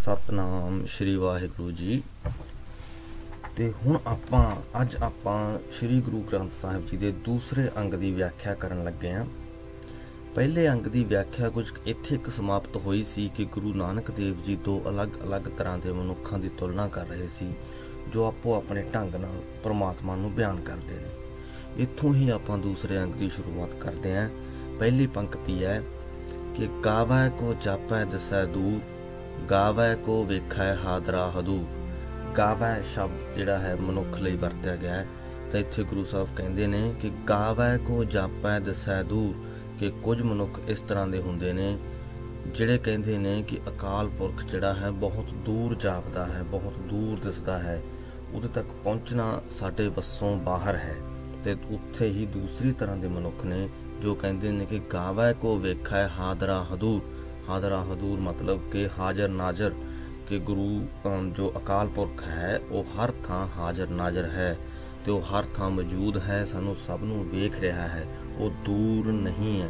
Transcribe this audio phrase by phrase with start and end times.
[0.00, 2.02] ਸਤਨਾਮ ਸ਼੍ਰੀ ਵਾਹਿਗੁਰੂ ਜੀ।
[3.56, 4.44] ਤੇ ਹੁਣ ਆਪਾਂ,
[4.82, 9.24] ਅੱਜ ਆਪਾਂ ਸ਼੍ਰੀ ਗੁਰੂ ਗ੍ਰੰਥ ਸਾਹਿਬ ਜੀ ਦੇ ਦੂਸਰੇ ਅੰਗ ਦੀ ਵਿਆਖਿਆ ਕਰਨ ਲੱਗੇ ਹਾਂ
[10.34, 14.56] ਪਹਿਲੇ ਅੰਗ ਦੀ ਵਿਆਖਿਆ ਕੁਝ ਇੱਥੇ ਇੱਕ ਸਮਾਪਤ ਹੋਈ ਸੀ ਕਿ ਗੁਰੂ ਨਾਨਕ ਦੇਵ ਜੀ
[14.56, 17.52] ਦੋ ਅਲੱਗ-ਅਲੱਗ ਤਰ੍ਹਾਂ ਦੇ ਮਨੁੱਖਾਂ ਦੀ ਤੁਲਨਾ ਕਰ ਰਹੇ ਸੀ,
[18.12, 23.14] ਜੋ ਆਪੋ ਆਪਣੇ ਢੰਗ ਨਾਲ ਪ੍ਰਮਾਤਮਾ ਨੂੰ ਬਿਆਨ ਕਰਦੇ ਨੇ। ਇੱਥੋਂ ਹੀ ਆਪਾਂ ਦੂਸਰੇ ਅੰਗ
[23.14, 24.28] ਦੀ ਸ਼ੁਰੂਆਤ ਕਰਦੇ ਹਾਂ
[24.78, 25.82] ਪਹਿਲੀ ਪੰਕਤੀ ਹੈ
[26.56, 28.80] ਕਿ ਗਾਵੈ ਕੋ ਜਾਪੈ ਦਸੈ ਦੂਰ
[29.50, 31.66] ਗਾਵੈ ਕੋ ਵੇਖੈ ਹਾਦਰਾ ਹਦੂ।
[32.38, 35.06] ਗਾਵੈ ਸ਼ਬਦ ਜਿਹੜਾ ਹੈ ਮਨੁੱਖ ਲਈ ਵਰਤਿਆ ਗਿਆ ਹੈ।
[35.52, 39.34] ਤਾਂ ਇੱਥੇ ਗੁਰੂ ਸਾਹਿਬ ਕਹਿੰਦੇ ਨੇ ਕਿ ਗਾਵੈ ਕੋ ਜਾਪੈ ਦਸੈ ਦੂਰ,
[39.78, 41.78] ਕਿ ਕੁਝ ਮਨੁੱਖ ਇਸ ਤਰ੍ਹਾਂ ਦੇ ਹੁੰਦੇ ਨੇ,
[42.46, 47.58] ਜਿਹੜੇ ਕਹਿੰਦੇ ਨੇ ਕਿ ਅਕਾਲ ਪੁਰਖ ਜਿਹੜਾ ਹੈ ਬਹੁਤ ਦੂਰ ਜਾਪਦਾ ਹੈ, ਬਹੁਤ ਦੂਰ ਦਿਸਦਾ
[47.58, 47.82] ਹੈ।
[48.32, 50.96] ਉਹਦੇ ਤੱਕ ਪਹੁੰਚਣਾ ਸਾਡੇ ਵੱਸੋਂ ਬਾਹਰ ਹੈ।
[51.44, 53.68] ਤੇ ਉੱਥੇ ਹੀ ਦੂਸਰੀ ਤਰ੍ਹਾਂ ਦੇ ਮਨੁੱਖ ਨੇ
[54.02, 57.02] ਜੋ ਕਹਿੰਦੇ ਨੇ ਕਿ ਗਾਵੈ ਕੋ ਵੇਖੈ ਹਾਦਰਾ ਹਦੂਰ
[57.50, 59.72] ਹਾਦਰਾ ਹਦੂਰ ਮਤਲਬ ਕਿ ਹਾਜ਼ਰ ਨਾਜ਼ਰ,
[60.28, 60.86] ਕਿ ਗੁਰੂ
[61.36, 64.56] ਜੋ ਅਕਾਲ ਪੁਰਖ ਹੈ, ਉਹ ਹਰ ਥਾਂ ਹਾਜ਼ਰ ਨਾਜ਼ਰ ਹੈ
[65.04, 68.04] ਤੇ ਉਹ ਹਰ ਥਾਂ ਮੌਜੂਦ ਹੈ, ਸਾਨੂੰ ਸਭ ਨੂੰ ਵੇਖ ਰਿਹਾ ਹੈ।
[68.38, 69.68] ਉਹ ਦੂਰ ਨਹੀਂ ਹੈ,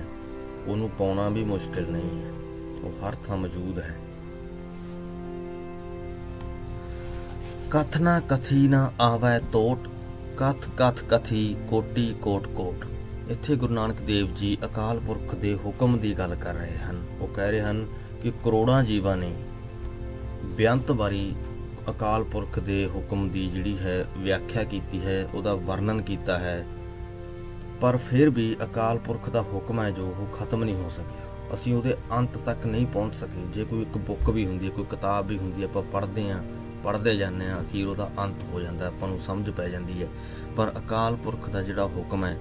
[0.66, 2.30] ਉਹਨੂੰ ਪਾਉਣਾ ਵੀ ਮੁਸ਼ਕਿਲ ਨਹੀਂ ਹੈ,
[2.82, 3.96] ਉਹ ਹਰ ਥਾਂ ਮੌਜੂਦ ਹੈ।
[7.70, 9.88] ਕਥਨਾ ਕਥੀ ਨਾ ਆਵੈ ਟੋਟ
[10.36, 12.84] ਕਥ ਕਥ ਕਥੀ ਕੋਟੀ ਕੋਟ ਕੋਟ।
[13.30, 17.28] ਇੱਥੇ ਗੁਰੂ ਨਾਨਕ ਦੇਵ ਜੀ ਅਕਾਲ ਪੁਰਖ ਦੇ ਹੁਕਮ ਦੀ ਗੱਲ ਕਰ ਰਹੇ ਹਨ। ਉਹ
[17.28, 17.86] ਕਹਿ ਰਹੇ ਹਨ
[18.22, 19.34] ਕਿ ਕਰੋੜਾਂ ਜੀਵਾਂ ਨੇ
[20.44, 21.34] ਬੇਅੰਤ ਵਾਰੀ
[21.90, 26.66] ਅਕਾਲ ਪੁਰਖ ਦੇ ਹੁਕਮ ਦੀ ਜਿਹੜੀ ਹੈ ਵਿਆਖਿਆ ਕੀਤੀ ਹੈ, ਉਹਦਾ ਵਰਣਨ ਕੀਤਾ ਹੈ।
[27.80, 31.74] ਪਰ ਫਿਰ ਵੀ ਅਕਾਲ ਪੁਰਖ ਦਾ ਹੁਕਮ ਹੈ ਜੋ ਉਹ ਖਤਮ ਨਹੀਂ ਹੋ ਸਕਿਆ। ਅਸੀਂ
[31.74, 35.26] ਉਹਦੇ ਅੰਤ ਤੱਕ ਨਹੀਂ ਪਹੁੰਚ ਸਕੇ। ਜੇ ਕੋਈ ਇੱਕ ਬੁੱਕ ਵੀ ਹੁੰਦੀ ਹੈ, ਕੋਈ ਕਿਤਾਬ
[35.26, 36.42] ਵੀ ਹੁੰਦੀ ਹੈ, ਆਪਾਂ ਪੜ੍ਹਦੇ ਆਂ
[36.84, 40.08] ਪੜ੍ਹਦੇ ਜਾਂਦੇ ਆਂ ਅਖੀਰ ਉਹਦਾ ਅੰਤ ਹੋ ਜਾਂਦਾ, ਆਪਾਂ ਨੂੰ ਸਮਝ ਪੈ ਜਾਂਦੀ ਹੈ।
[40.56, 42.36] ਪਰ ਅਕਾਲ ਪੁਰਖ ਦਾ ਜਿਹੜਾ ਹੁਕਮ ਹੈ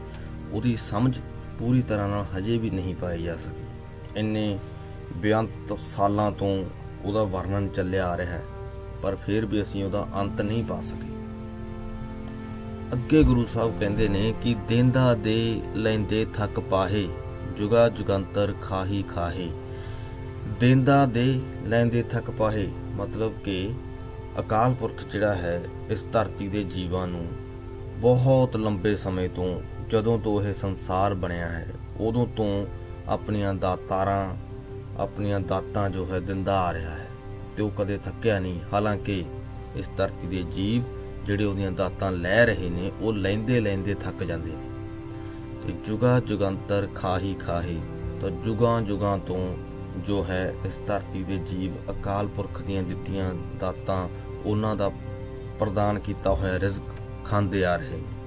[0.51, 1.17] ਉਹਦੀ ਸਮਝ
[1.59, 4.57] ਪੂਰੀ ਤਰ੍ਹਾਂ ਨਾਲ ਹਜੇ ਵੀ ਨਹੀਂ ਪਾਈ ਜਾ ਸਕੀ। ਇੰਨੇ
[5.15, 6.65] ਬੇਅੰਤ ਸਾਲਾਂ ਤੋਂ
[7.05, 8.43] ਉਹਦਾ ਵਰਣਨ ਚੱਲਿਆ ਆ ਰਿਹਾ ਹੈ,
[9.01, 11.17] ਪਰ ਫਿਰ ਵੀ ਅਸੀਂ ਉਹਦਾ ਅੰਤ ਨਹੀਂ ਪਾ ਸਕੇ।
[12.93, 17.07] ਅੱਗੇ ਗੁਰੂ ਸਾਹਿਬ ਕਹਿੰਦੇ ਨੇ ਕਿ ਦੇਂਦਾ ਦੇ ਲੈਂਦੇ ਥੱਕ ਪਾਹੇ,
[17.57, 19.49] ਜੁਗਾ ਜੁਗੰਤਰ ਖਾਹੀ ਖਾਹੇ।
[20.59, 23.69] ਦੇਂਦਾ ਦੇ ਲੈਂਦੇ ਥੱਕ ਪਾਹੇ ਮਤਲਬ ਕਿ
[24.39, 27.27] ਅਕਾਲ ਪੁਰਖ ਜਿਹੜਾ ਹੈ, ਇਸ ਧਰਤੀ ਦੇ ਜੀਵਾਂ ਨੂੰ
[27.99, 31.67] ਬਹੁਤ ਲੰਬੇ ਸਮੇਂ ਤੋਂ ਜਦੋਂ ਤੋਂ ਇਹ ਸੰਸਾਰ ਬਣਿਆ ਹੈ,
[31.99, 32.65] ਉਦੋਂ ਤੋਂ
[33.07, 34.35] ਆਪਣੀਆਂ ਦਾਤਾਰਾਂ
[35.01, 37.07] ਆਪਣੀਆਂ ਦਾਤਾਂ ਜੋ ਹੈ ਦਿੰਦਾ ਆ ਰਿਹਾ ਹੈ।
[37.57, 39.25] ਤੇ ਉਹ ਕਦੇ ਥੱਕਿਆ ਨਹੀਂ, ਹਾਲਾਂਕਿ
[39.75, 40.83] ਇਸ ਧਰਤੀ ਦੇ ਜੀਵ
[41.25, 44.69] ਜਿਹੜੇ ਉਹਦੀਆਂ ਦਾਤਾਂ ਲੈ ਰਹੇ ਨੇ, ਉਹ ਲੈਂਦੇ ਲੈਂਦੇ ਥੱਕ ਜਾਂਦੇ ਨੇ।
[45.67, 47.81] ਤੇ ਜੁਗਾ ਜੁਗੰਤਰ ਖਾਹੀ ਖਾਹੀ,
[48.21, 49.57] ਤਾਂ ਜੁਗਾਂ ਜੁਗਾਂ ਤੋਂ
[50.05, 54.09] ਜੋ ਹੈ ਇਸ ਧਰਤੀ ਦੇ ਜੀਵ ਅਕਾਲ ਪੁਰਖ ਦੀਆਂ ਦਿੱਤੀਆਂ ਦਾਤਾਂ,
[54.45, 54.91] ਉਹਨਾਂ ਦਾ
[55.59, 56.83] ਪ੍ਰਦਾਨ ਕੀਤਾ ਹੋਇਆ ਰਿਜ਼ਕ
[57.25, 58.18] ਖਾਂਦੇ ਆ ਰਹੇ ਨੇ।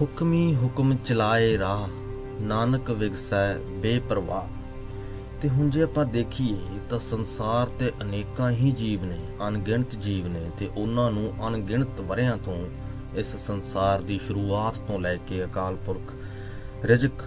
[0.00, 1.88] ਹੁਕਮੀ ਹੁਕਮ ਚਲਾਏ ਰਾਹ,
[2.40, 4.46] ਨਾਨਕ ਵਿਗਸੈ ਬੇਪਰਵਾਹ।
[5.42, 10.50] ਤੇ ਹੁਣ ਜੇ ਆਪਾਂ ਦੇਖੀਏ ਤਾਂ ਸੰਸਾਰ ਤੇ ਅਨੇਕਾਂ ਹੀ ਜੀਵ ਨੇ, ਅਣਗਿਣਤ ਜੀਵ ਨੇ
[10.58, 12.56] ਤੇ ਉਹਨਾਂ ਨੂੰ ਅਣਗਿਣਤ ਵਰਿਆਂ ਤੋਂ
[13.16, 16.14] ਇਸ ਸੰਸਾਰ ਦੀ ਸ਼ੁਰੂਆਤ ਤੋਂ ਲੈ ਕੇ ਅਕਾਲ ਪੁਰਖ,
[16.84, 17.22] ਰਿਜ਼ਕ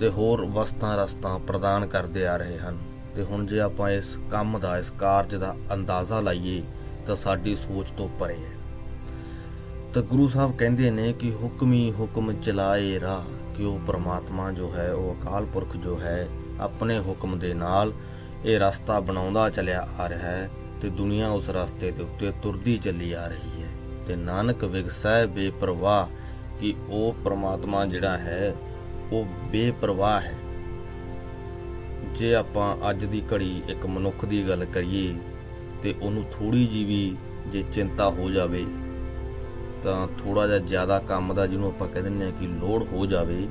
[0.00, 2.78] ਤੇ ਹੋਰ ਵਸਤਾਂ ਰਸਤਾਂ ਪ੍ਰਦਾਨ ਕਰਦੇ ਆ ਰਹੇ ਹਨ।
[3.16, 6.62] ਤੇ ਹੁਣ ਜੇ ਆਪਾਂ ਇਸ ਕੰਮ ਦਾ, ਇਸ ਕਾਰਜ ਦਾ ਅੰਦਾਜ਼ਾ ਲਾਈਏ
[7.06, 8.59] ਤਾਂ ਸਾਡੀ ਸੋਚ ਤੋਂ ਪਰੇ ਹੈ।
[9.94, 14.92] ਤਾਂ ਗੁਰੂ ਸਾਹਿਬ ਕਹਿੰਦੇ ਨੇ ਕਿ ਹੁਕਮੀ ਹੁਕਮ ਚਲਾਏ ਰਾਹ, ਕਿ ਉਹ ਪ੍ਰਮਾਤਮਾ ਜੋ ਹੈ,
[14.92, 16.28] ਉਹ ਅਕਾਲ ਪੁਰਖ ਜੋ ਹੈ,
[16.60, 17.92] ਆਪਣੇ ਹੁਕਮ ਦੇ ਨਾਲ
[18.44, 23.12] ਇਹ ਰਸਤਾ ਬਣਾਉਂਦਾ ਚੱਲਿਆ ਆ ਰਿਹਾ ਹੈ ਤੇ ਦੁਨੀਆ ਉਸ ਰਸਤੇ ਦੇ ਉੱਤੇ ਤੁਰਦੀ ਚੱਲੀ
[23.12, 23.68] ਆ ਰਹੀ ਹੈ।
[24.06, 26.06] ਤੇ ਨਾਨਕ ਵਿਗਸੈ ਬੇਪਰਵਾਹ
[26.60, 28.54] ਕਿ ਉਹ ਪ੍ਰਮਾਤਮਾ ਜਿਹੜਾ ਹੈ,
[29.12, 30.34] ਉਹ ਬੇਪਰਵਾਹ ਹੈ।
[32.14, 35.14] ਜੇ ਆਪਾਂ ਅੱਜ ਦੀ ਘੜੀ ਇੱਕ ਮਨੁੱਖ ਦੀ ਗੱਲ ਕਰੀਏ,
[35.82, 38.66] ਤੇ ਉਹਨੂੰ ਥੋੜੀ ਜੀ ਵੀ ਜੇ ਚਿੰਤਾ ਹੋ ਜਾਵੇ
[39.84, 43.48] ਤਾਂ ਥੋੜਾ ਜਿਹਾ ਜ਼ਿਆਦਾ ਕੰਮ ਦਾ ਜਿਹਨੂੰ ਆਪਾਂ ਕਹਿ ਦਿੰਦੇ ਆ ਕਿ ਲੋਡ ਹੋ ਜਾਵੇ,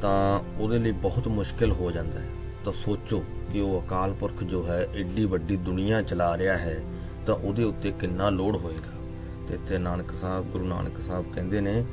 [0.00, 2.26] ਤਾਂ ਉਹਦੇ ਲਈ ਬਹੁਤ ਮੁਸ਼ਕਿਲ ਹੋ ਜਾਂਦਾ ਹੈ।
[2.64, 6.82] ਤਾਂ ਸੋਚੋ ਕਿ ਉਹ ਅਕਾਲ ਪੁਰਖ ਜੋ ਹੈ, ਏਡੀ ਵੱਡੀ ਦੁਨੀਆ ਚਲਾ ਰਿਹਾ ਹੈ,
[7.26, 8.94] ਤਾਂ ਉਹਦੇ ਉੱਤੇ ਕਿੰਨਾ ਲੋਡ ਹੋਏਗਾ।
[9.48, 11.84] ਤੇ ਇੱਥੇ ਨਾਨਕ ਸਾਹਿਬ, ਗੁਰੂ ਨਾਨਕ ਸਾਹਿਬ ਕਹਿੰਦੇ ਨੇ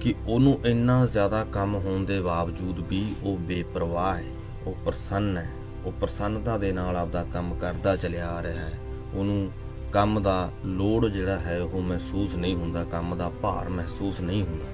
[0.00, 4.24] ਕਿ ਉਹਨੂੰ ਇੰਨਾ ਜ਼ਿਆਦਾ ਕੰਮ ਹੋਣ ਦੇ ਬਾਵਜੂਦ ਵੀ ਉਹ ਬੇਪਰਵਾਹ ਹੈ,
[4.66, 5.50] ਉਹ ਪ੍ਰਸੰਨ ਹੈ,
[5.84, 8.78] ਉਹ ਪ੍ਰਸੰਨਤਾ ਦੇ ਨਾਲ ਆਪਦਾ ਕੰਮ ਕਰਦਾ ਚੱਲਿਆ ਆ ਰਿਹਾ ਹੈ।
[9.14, 9.50] ਉਹਨੂੰ
[9.92, 14.64] ਕੰਮ ਦਾ ਲੋਡ ਜਿਹੜਾ ਹੈ, ਉਹ ਮਹਿਸੂਸ ਨਹੀਂ ਹੁੰਦਾ, ਕੰਮ ਦਾ ਭਾਰ ਮਹਿਸੂਸ ਨਹੀਂ ਹੁੰਦਾ।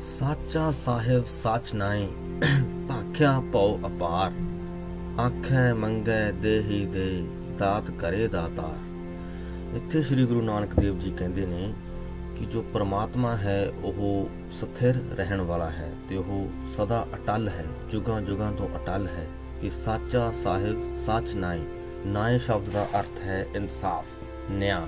[0.00, 2.08] ਸਾਚਾ ਸਾਹਿਬ ਸੱਚ ਨਾਈ
[2.88, 4.32] ਭਾਖਿਆ ਪਉ ਅਪਾਰ,
[5.20, 7.26] ਆਖੈ ਮੰਗੈ ਦੇਹੀ ਦੇ
[7.58, 11.74] ਦਾਤ ਕਰੇ ਦਾਤਾਰ। ਇੱਥੇ ਸ੍ਰੀ ਗੁਰੂ ਨਾਨਕ ਦੇਵ ਜੀ ਕਹਿੰਦੇ ਨੇ
[12.36, 18.20] ਕਿ ਜੋ ਪ੍ਰਮਾਤਮਾ ਹੈ, ਉਹ ਸਥਿਰ ਰਹਿਣ ਵਾਲਾ ਹੈ ਤੇ ਉਹ ਸਦਾ ਅਟਲ ਹੈ, ਜੁਗਾਂ
[18.20, 19.26] ਜੁਗਾਂ ਤੋਂ ਅਟਲ ਹੈ।
[19.60, 21.60] ਕਿ ਸਾਚਾ ਸਾਹਿਬ ਸੱਚ ਨਾਈ
[22.06, 24.06] ਨਾਏ ਸ਼ਬਦ ਦਾ ਅਰਥ ਹੈ ਇਨਸਾਫ,
[24.50, 24.86] ਨਿਆਂ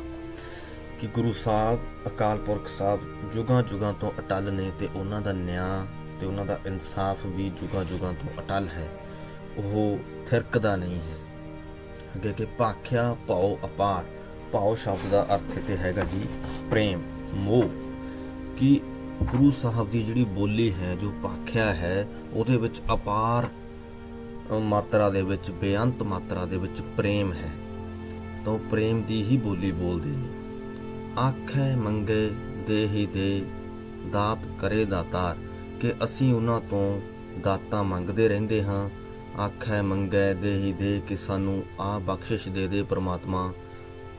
[1.00, 3.00] ਕਿ ਗੁਰੂ ਸਾਹਿਬ, ਅਕਾਲ ਪੁਰਖ ਸਾਹਿਬ
[3.34, 5.86] ਜੁਗਾਂ ਜੁਗਾਂ ਤੋਂ ਅਟਲ ਨੇ ਤੇ ਉਹਨਾਂ ਦਾ ਨਿਆਂ
[6.20, 8.88] ਤੇ ਉਹਨਾਂ ਦਾ ਇਨਸਾਫ ਵੀ ਜੁਗਾਂ ਜੁਗਾਂ ਤੋਂ ਅਟਲ ਹੈ।
[9.56, 9.98] ਉਹ
[10.30, 11.16] ਥਿਰਕਦਾ ਨਹੀਂ ਹੈ।
[12.16, 14.04] ਅੱਗੇ ਕਿ ਭਾਖਿਆ ਭਾਉ ਅਪਾਰ,
[14.52, 16.26] ਭਾਉ ਸ਼ਬਦ ਦਾ ਅਰਥ ਤੇ ਹੈਗਾ ਜੀ
[16.70, 17.02] ਪ੍ਰੇਮ,
[17.34, 17.70] ਮੋਹ
[18.56, 18.80] ਕਿ
[19.22, 23.46] ਗੁਰੂ ਸਾਹਿਬ ਦੀ ਜਿਹੜੀ ਬੋਲੀ ਹੈ, ਜੋ ਭਾਖਿਆ ਹੈ, ਉਹਦੇ ਵਿੱਚ ਅਪਾਰ
[24.52, 27.50] ਮਾਤਰਾ ਦੇ ਵਿੱਚ, ਬੇਅੰਤ ਮਾਤਰਾ ਦੇ ਵਿੱਚ ਪ੍ਰੇਮ ਹੈ।
[28.44, 30.28] ਤਾਂ ਉਹ ਪ੍ਰੇਮ ਦੀ ਹੀ ਬੋਲੀ ਬੋਲਦੇ ਨੇ।
[31.20, 32.30] ਆਖੇ ਮੰਗੇ
[32.66, 33.44] ਦੇ ਹੀ ਦੇ,
[34.12, 35.36] ਦਾਤ ਕਰੇ ਦਾਤਾਰ
[35.80, 37.00] ਕਿ ਅਸੀਂ ਉਹਨਾਂ ਤੋਂ
[37.40, 38.90] ਦਾਤਾਂ ਮੰਗਦੇ ਰਹਿੰਦੇ ਹਾਂ।
[39.40, 43.52] ਆਖੇ ਮੰਗੇ ਦੇ ਹੀ ਦੇ ਕਿ ਸਾਨੂੰ ਆ ਬਖਸ਼ਿਸ਼ ਦੇ ਦੇ ਪ੍ਰਮਾਤਮਾ।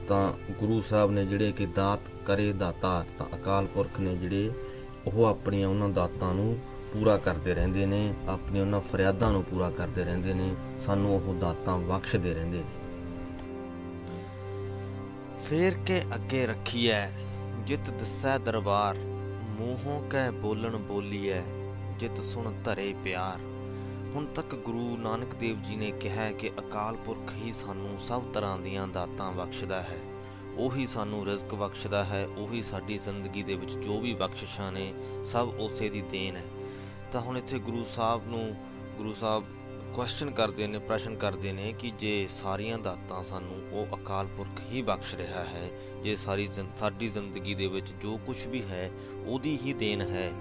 [0.08, 4.52] ਤਾਂ ਗੁਰੂ ਸਾਹਿਬ ਨੇ ਜਿਹੜੇ ਕਿ ਦਾਤ ਕਰੇ ਦਾਤਾਰ ਤਾਂ ਅਕਾਲ ਪੁਰਖ ਨੇ ਜਿਹੜੇ
[5.08, 6.58] ਉਹ ਆਪਣੀਆਂ ਉਹਨਾਂ ਦਾਤਾਂ ਨੂੰ
[6.94, 10.56] ਪੂਰਾ ਕਰਦੇ ਰਹਿੰਦੇ ਨੇ ਆਪਣੀਆਂ ਉਹਨਾਂ ਫਰਿਆਦਾਂ ਨੂੰ ਪੂਰਾ ਕਰਦੇ ਰਹਿੰਦੇ ਨੇ,
[10.86, 12.86] ਸਾਨੂੰ ਉਹ ਦਾਤਾਂ ਬਖਸ਼ਦੇ ਰਹਿੰਦੇ ਨੇ।
[15.46, 17.08] ਫੇਰ ਕੇ ਅੱਗੇ ਰੱਖੀਐ,
[17.66, 18.96] ਜਿਤ ਦਸੈ ਦਰਬਾਰ,
[19.60, 21.42] ਮੂੰਹੋਂ ਕਹਿ ਬੋਲਣ ਬੋਲੀਐ,
[22.00, 23.40] ਜਿਤ ਸੁਣ ਧਰੇ ਪਿਆਰ।
[24.16, 28.60] ਹੁਣ ਤੱਕ ਗੁਰੂ ਨਾਨਕ ਦੇਵ ਜੀ ਨੇ ਕਿਹਾ ਕਿ ਅਕਾਲ ਪੁਰਖ ਹੀ ਸਾਨੂੰ ਸਭ ਤਰ੍ਹਾਂ
[28.60, 29.98] ਦੀਆਂ ਦਾਤਾਂ ਬਖਸ਼ਦਾ ਹੈ।
[30.58, 34.94] ਉਹੀ ਸਾਨੂੰ ਰਿਜ਼ਕ ਬਖਸ਼ਦਾ ਹੈ, ਉਹੀ ਸਾਡੀ ਜ਼ਿੰਦਗੀ ਦੇ ਵਿੱਚ ਜੋ ਵੀ ਬਖਸ਼ਿਸ਼ਾਂ ਨੇ,
[35.26, 36.44] ਸਭ ਉਸੇ ਦੀ ਦੇਣ ਹੈ।
[37.12, 38.56] ਤਾਂ ਹੁਣ ਇੱਥੇ ਗੁਰੂ ਸਾਹਿਬ ਨੂੰ,
[38.98, 39.44] ਗੁਰੂ ਸਾਹਿਬ
[39.96, 44.82] ਕੁਐਸਚਨ ਕਰਦੇ ਨੇ, ਪ੍ਰਸ਼ਨ ਕਰਦੇ ਨੇ ਕਿ ਜੇ ਸਾਰੀਆਂ ਦਾਤਾਂ ਸਾਨੂੰ ਉਹ ਅਕਾਲ ਪੁਰਖ ਹੀ
[44.82, 45.70] ਬਖਸ਼ ਰਿਹਾ ਹੈ,
[46.04, 48.92] ਜੇ ਸਾਰੀ ਸਾਡੀ ਜ਼ਿੰਦਗੀ ਦੇ ਵਿੱਚ ਜੋ ਕੁਝ ਵੀ ਹੈ,
[49.26, 50.32] ਉਹਦੀ ਹੀ ਦੇਣ ਹੈ,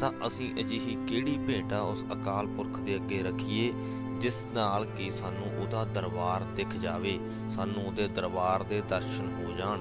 [0.00, 3.72] ਤਾਂ ਅਸੀਂ ਅਜਿਹੀ ਕਿਹੜੀ ਭੇਟਾ ਉਸ ਅਕਾਲ ਪੁਰਖ ਦੇ ਅੱਗੇ ਰੱਖੀਏ,
[4.20, 7.18] ਜਿਸ ਨਾਲ ਕਿ ਸਾਨੂੰ ਉਹਦਾ ਦਰਬਾਰ ਦਿਖ ਜਾਵੇ,
[7.54, 9.78] ਸਾਨੂੰ ਉਹਦੇ ਦਰਬਾਰ ਦੇ ਦਰਸ਼ਨ ਹੋ ਜਾਣ।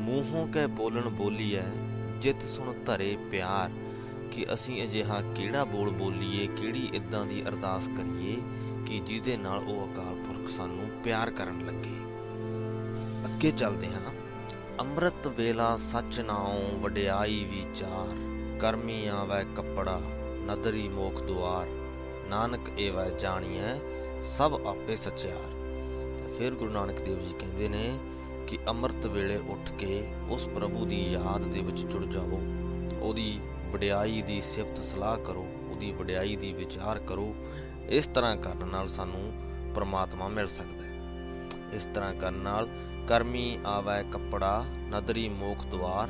[0.00, 1.72] ਮੂੰਹੋਂ ਕਹਿ ਬੋਲਣ ਬੋਲੀ ਹੈ,
[2.20, 3.70] ਜਿਤ ਸੁਣ ਧਰੇ ਪਿਆਰ
[4.34, 8.36] ਕਿ ਅਸੀਂ ਅਜਿਹਾ ਕਿਹੜਾ ਬੋਲ ਬੋਲੀਏ, ਕਿਹੜੀ ਇਦਾਂ ਦੀ ਅਰਦਾਸ ਕਰੀਏ
[8.86, 11.94] ਕਿ ਜਿਹਦੇ ਨਾਲ ਉਹ ਅਕਾਲ ਪੁਰਖ ਸਾਨੂੰ ਪਿਆਰ ਕਰਨ ਲੱਗੇ।
[13.24, 14.14] ਅੱਗੇ ਚੱਲਦੇ ਹਾਂ।
[14.80, 18.16] ਅੰਮ੍ਰਿਤ ਵੇਲਾ ਸੱਚ ਨਾਉ, ਵਡਿਆਈ ਵਿਚਾਰ
[18.58, 20.00] ਕਰਮੀ ਆਵੈ ਕੱਪੜਾ,
[20.46, 21.66] ਨਦਰੀ ਮੋਖ ਦੁਆਰ।
[22.28, 23.78] ਨਾਨਕ ਏਵੈ ਜਾਣੀਐ,
[24.38, 25.50] ਸਭ ਆਪੇ ਸਚਿਆਰ।
[26.18, 27.98] ਤੇ ਫਿਰ ਗੁਰੂ ਨਾਨਕ ਦੇਵ ਜੀ ਕਹਿੰਦੇ ਨੇ
[28.46, 32.40] ਕਿ ਅੰਮ੍ਰਿਤ ਵੇਲੇ ਉੱਠ ਕੇ ਉਸ ਪ੍ਰਭੂ ਦੀ ਯਾਦ ਦੇ ਵਿੱਚ ਜੁੜ ਜਾਵੋ।
[33.00, 33.40] ਉਹਦੀ
[33.74, 37.34] ਵਡਿਆਈ ਦੀ ਸਿਫਤ ਸਲਾਹ ਕਰੋ, ਉਹਦੀ ਵਡਿਆਈ ਦੀ ਵਿਚਾਰ ਕਰੋ।
[37.88, 39.32] ਇਸ ਤਰ੍ਹਾਂ ਕਰਨ ਨਾਲ ਸਾਨੂੰ
[39.74, 40.98] ਪ੍ਰਮਾਤਮਾ ਮਿਲ ਸਕਦਾ ਹੈ।
[41.72, 42.68] ਇਸ ਤਰ੍ਹਾਂ ਕਰਨ ਨਾਲ
[43.08, 46.08] ਕਰਮੀ ਆਵੈ ਕੱਪੜਾ, ਨਦਰੀ ਮੋਖ ਦਵਾਰ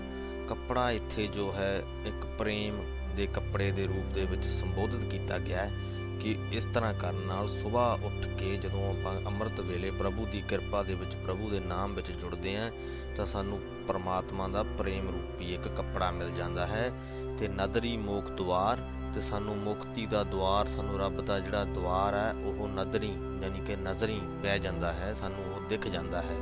[0.48, 2.84] ਕੱਪੜਾ ਇੱਥੇ ਜੋ ਹੈ, ਇੱਕ ਪ੍ਰੇਮ
[3.16, 5.72] ਦੇ ਕੱਪੜੇ ਦੇ ਰੂਪ ਦੇ ਵਿੱਚ ਸੰਬੋਧਿਤ ਕੀਤਾ ਗਿਆ ਹੈ
[6.20, 10.82] ਕਿ ਇਸ ਤਰ੍ਹਾਂ ਕਰਨ ਨਾਲ ਸਵੇਰ ਉੱਠ ਕੇ ਜਦੋਂ ਆਪਾਂ ਅੰਮ੍ਰਿਤ ਵੇਲੇ ਪ੍ਰਭੂ ਦੀ ਕਿਰਪਾ
[10.82, 12.70] ਦੇ ਵਿੱਚ ਪ੍ਰਭੂ ਦੇ ਨਾਮ ਵਿੱਚ ਜੁੜਦੇ ਆਂ
[13.16, 16.90] ਤਾਂ ਸਾਨੂੰ ਪਰਮਾਤਮਾ ਦਾ ਪ੍ਰੇਮ ਰੂਪੀ ਇੱਕ ਕੱਪੜਾ ਮਿਲ ਜਾਂਦਾ ਹੈ।
[17.38, 22.34] ਤੇ ਨਦਰੀ ਮੋਖ ਦਵਾਰ ਤੇ ਸਾਨੂੰ ਮੁਕਤੀ ਦਾ ਦਵਾਰ ਸਾਨੂੰ ਰੱਬ ਦਾ ਜਿਹੜਾ ਦਵਾਰ ਹੈ,
[22.44, 26.36] ਉਹ ਨਦਰੀ ਯਾਨੀ ਕਿ ਨਜ਼ਰੀ ਪੈ ਜਾਂਦਾ ਹੈ, ਸਾਨੂੰ ਉਹ ਦਿਖ ਜਾਂਦਾ ਹੈ।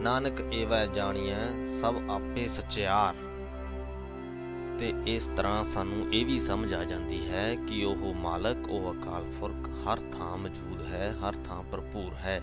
[0.00, 1.44] ਨਾਨਕ ਏਵੈ ਜਾਣੀਐ,
[1.80, 3.14] ਸਭ ਆਪੇ ਸਚਿਆਰ।
[4.80, 9.24] ਤੇ ਇਸ ਤਰ੍ਹਾਂ ਸਾਨੂੰ ਇਹ ਵੀ ਸਮਝ ਆ ਜਾਂਦੀ ਹੈ ਕਿ ਉਹ ਮਾਲਕ, ਉਹ ਅਕਾਲ
[9.40, 10.61] ਪੁਰਖ ਹਰ ਥਾਂ ਮੌਜੂਦ
[10.92, 12.42] ਹੈ, ਹਰ ਥਾਂ ਭਰਪੂਰ ਹੈ।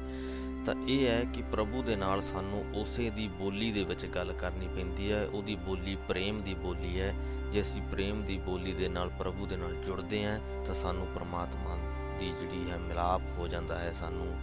[0.65, 4.67] ਤਾਂ ਇਹ ਹੈ ਕਿ ਪ੍ਰਭੂ ਦੇ ਨਾਲ ਸਾਨੂੰ ਉਸੇ ਦੀ ਬੋਲੀ ਦੇ ਵਿੱਚ ਗੱਲ ਕਰਨੀ
[4.67, 7.15] ਪੈਂਦੀ ਹੈ। ਉਹਦੀ ਬੋਲੀ ਪ੍ਰੇਮ ਦੀ ਬੋਲੀ ਹੈ।
[7.51, 11.77] ਜੇ ਅਸੀਂ ਪ੍ਰੇਮ ਦੀ ਬੋਲੀ ਦੇ ਨਾਲ ਪ੍ਰਭੂ ਦੇ ਨਾਲ ਜੁੜਦੇ ਹਾਂ, ਤਾਂ ਸਾਨੂੰ ਪ੍ਰਮਾਤਮਾ
[12.19, 14.39] ਦੀ ਜਿਹੜੀ ਹੈ ਮਿਲਾਪ ਹੋ ਜਾਂਦਾ ਹੈ, ਸਾਨੂੰ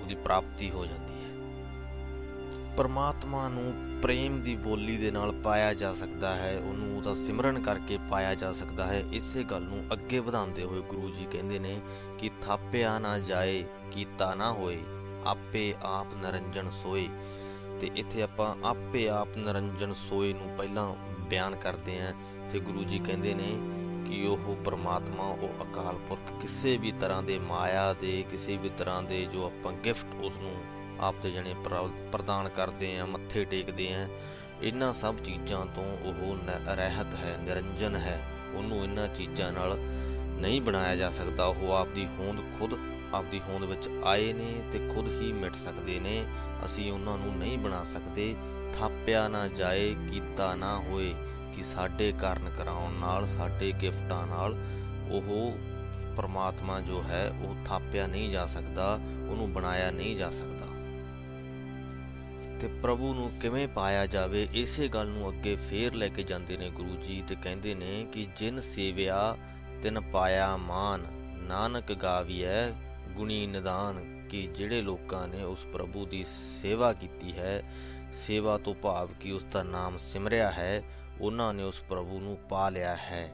[0.00, 1.24] ਉਹਦੀ ਪ੍ਰਾਪਤੀ ਹੋ ਜਾਂਦੀ ਹੈ।
[2.76, 7.98] ਪਰਮਾਤਮਾ ਨੂੰ ਪ੍ਰੇਮ ਦੀ ਬੋਲੀ ਦੇ ਨਾਲ ਪਾਇਆ ਜਾ ਸਕਦਾ ਹੈ, ਉਹਨੂੰ ਉਹਦਾ ਸਿਮਰਨ ਕਰਕੇ
[8.10, 11.80] ਪਾਇਆ ਜਾ ਸਕਦਾ ਹੈ। ਇਸੇ ਗੱਲ ਨੂੰ ਅੱਗੇ ਵਧਾਉਂਦੇ ਹੋਏ ਗੁਰੂ ਜੀ ਕਹਿੰਦੇ ਨੇ
[12.18, 14.80] ਕਿ ਥਾਪਿਆ ਨਾ ਜਾਏ, ਕੀਤਾ ਨਾ ਹੋਏ,
[15.26, 17.08] ਆਪੇ ਆਪ ਨਰੰਜਨ ਸੋਏ।
[17.80, 22.12] ਤੇ ਇੱਥੇ ਆਪਾਂ ਆਪੇ ਆਪ ਨਰੰਜਨ ਸੋਏ ਨੂੰ ਪਹਿਲਾਂ ਬਿਆਨ ਕਰਦੇ ਆਂ
[22.50, 23.58] ਤੇ ਗੁਰੂ ਜੀ ਕਹਿੰਦੇ ਨੇ
[24.10, 29.02] ਕਿ ਉਹ ਪਰਮਾਤਮਾ, ਉਹ ਅਕਾਲ ਪੁਰਖ, ਕਿਸੇ ਵੀ ਤਰ੍ਹਾਂ ਦੇ ਮਾਇਆ ਦੇ, ਕਿਸੇ ਵੀ ਤਰ੍ਹਾਂ
[29.02, 31.54] ਦੇ ਜੋ ਆਪਾਂ ਗਿਫਟ ਉਸ ਨੂੰ ਆਪ ਦੇ ਜਣੇ
[32.12, 34.08] ਪ੍ਰਦਾਨ ਕਰਦੇ ਆ, ਮੱਥੇ ਟੇਕਦੇ ਆ।
[34.62, 36.36] ਇਹਨਾਂ ਸਭ ਚੀਜ਼ਾਂ ਤੋਂ ਉਹ
[36.66, 38.22] ਰਹਿਤ ਹੈ, ਨਿਰੰਜਨ ਹੈ।
[38.54, 39.78] ਉਹਨੂੰ ਇਹਨਾਂ ਚੀਜ਼ਾਂ ਨਾਲ
[40.40, 42.74] ਨਹੀਂ ਬਣਾਇਆ ਜਾ ਸਕਦਾ। ਉਹ ਆਪ ਦੀ ਹੋਂਦ ਖੁਦ
[43.14, 46.24] ਆਪ ਦੀ ਹੋਂਦ ਵਿੱਚ ਆਏ ਨੇ ਤੇ ਖੁਦ ਹੀ ਮਿਟ ਸਕਦੇ ਨੇ।
[46.64, 48.36] ਅਸੀਂ ਉਹਨਾਂ ਨੂੰ ਨਹੀਂ ਬਣਾ ਸਕਦੇ।
[48.78, 51.14] ਥਾਪਿਆ ਨਾ ਜਾਏ, ਕੀਤਾ ਨਾ ਹੋਏ
[51.56, 54.56] ਕਿ ਸਾਡੇ ਕਾਰਨ ਕਰਾਉਣ ਨਾਲ, ਸਾਡੇ ਗਿਫਟਾਂ ਨਾਲ
[55.10, 55.58] ਉਹ
[56.16, 58.94] ਪਰਮਾਤਮਾ ਜੋ ਹੈ, ਉਹ ਥਾਪਿਆ ਨਹੀਂ ਜਾ ਸਕਦਾ,
[59.30, 60.53] ਉਹਨੂੰ ਬਣਾਇਆ ਨਹੀਂ ਜਾ ਸਕਦਾ।
[62.64, 66.70] ਤੇ ਪ੍ਰਭੂ ਨੂੰ ਕਿਵੇਂ ਪਾਇਆ ਜਾਵੇ, ਇਸੇ ਗੱਲ ਨੂੰ ਅੱਗੇ ਫੇਰ ਲੈ ਕੇ ਜਾਂਦੇ ਨੇ
[66.70, 69.36] ਗੁਰੂ ਜੀ ਤੇ ਕਹਿੰਦੇ ਨੇ ਕਿ ਜਿਨ ਸੇਵਿਆ,
[69.82, 71.00] ਤਿਨ ਪਾਇਆ ਮਾਨ।
[71.38, 72.70] ਨਾਨਕ ਗਾਵੀਐ
[73.12, 77.62] ਗੁਣੀ ਨਿਦਾਨ ਕਿ ਜਿਹੜੇ ਲੋਕਾਂ ਨੇ ਉਸ ਪ੍ਰਭੂ ਦੀ ਸੇਵਾ ਕੀਤੀ ਹੈ,
[78.12, 80.82] ਸੇਵਾ ਤੋਂ ਭਾਵ ਕਿ ਉਸ ਦਾ ਨਾਮ ਸਿਮਰਿਆ ਹੈ,
[81.20, 83.32] ਉਹਨਾਂ ਨੇ ਉਸ ਪ੍ਰਭੂ ਨੂੰ ਪਾ ਲਿਆ ਹੈ।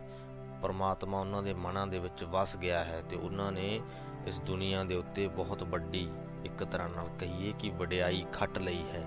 [0.63, 3.81] ਪਰਮਾਤਮਾ ਉਹਨਾਂ ਦੇ ਮਨਾਂ ਦੇ ਵਿੱਚ ਵਸ ਗਿਆ ਹੈ ਤੇ ਉਹਨਾਂ ਨੇ
[4.27, 6.09] ਇਸ ਦੁਨੀਆ ਦੇ ਉੱਤੇ ਬਹੁਤ ਵੱਡੀ
[6.45, 9.07] ਇੱਕ ਤਰ੍ਹਾਂ ਨਾਲ ਕਹੀਏ ਕਿ ਵਡਿਆਈ ਖੱਟ ਲਈ ਹੈ।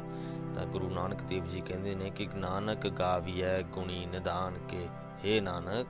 [0.56, 4.88] ਤਾਂ ਗੁਰੂ ਨਾਨਕ ਦੇਵ ਜੀ ਕਹਿੰਦੇ ਨੇ ਕਿ ਨਾਨਕ ਗਾਵੀਐ ਗੁਣੀ ਨਿਦਾਨ ਕੇ।
[5.26, 5.88] हे ਨਾਨਕ,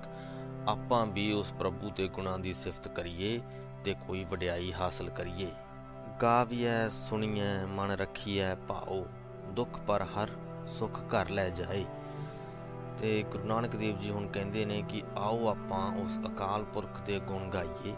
[0.68, 3.42] ਆਪਾਂ ਵੀ ਉਸ ਪ੍ਰਭੂ ਦੇ ਗੁਣਾਂ ਦੀ ਸਿਫਤ ਕਰੀਏ
[3.86, 5.52] ਤੇ ਕੋਈ ਵਡਿਆਈ ਹਾਸਲ ਕਰੀਏ।
[6.22, 9.06] ਗਾਵੀਐ, ਸੁਣੀਐ, ਮਨ ਰੱਖੀਐ ਭਾਉ
[9.52, 10.30] ਦੁੱਖ ਪਰ ਹਰ
[10.68, 11.86] ਸੁਖ ਘਰ ਲੈ ਜਾਏ।
[13.00, 17.20] ਤੇ ਗੁਰੂ ਨਾਨਕ ਦੇਵ ਜੀ ਹੁਣ ਕਹਿੰਦੇ ਨੇ ਕਿ ਆਓ ਆਪਾਂ ਉਸ ਅਕਾਲ ਪੁਰਖ ਦੇ
[17.20, 17.94] ਗੁਣ ਗਾਈਏ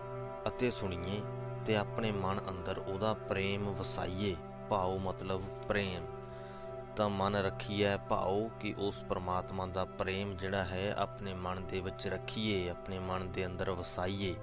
[0.47, 1.21] ਅਤੇ ਸੁਣੀਏ
[1.65, 4.35] ਤੇ ਆਪਣੇ ਮਨ ਅੰਦਰ ਉਹਦਾ ਪ੍ਰੇਮ ਵਸਾਈਏ।
[4.69, 6.05] ਭਾਉ ਮਤਲਬ ਪ੍ਰੇਮ।
[6.97, 12.07] ਤਾਂ ਮਨ ਰੱਖੀਐ ਭਾਉ ਕਿ ਉਸ ਪਰਮਾਤਮਾ ਦਾ ਪ੍ਰੇਮ ਜਿਹੜਾ ਹੈ ਆਪਣੇ ਮਨ ਦੇ ਵਿੱਚ
[12.07, 14.35] ਰੱਖੀਏ, ਆਪਣੇ ਮਨ ਦੇ ਅੰਦਰ ਵਸਾਈਏ।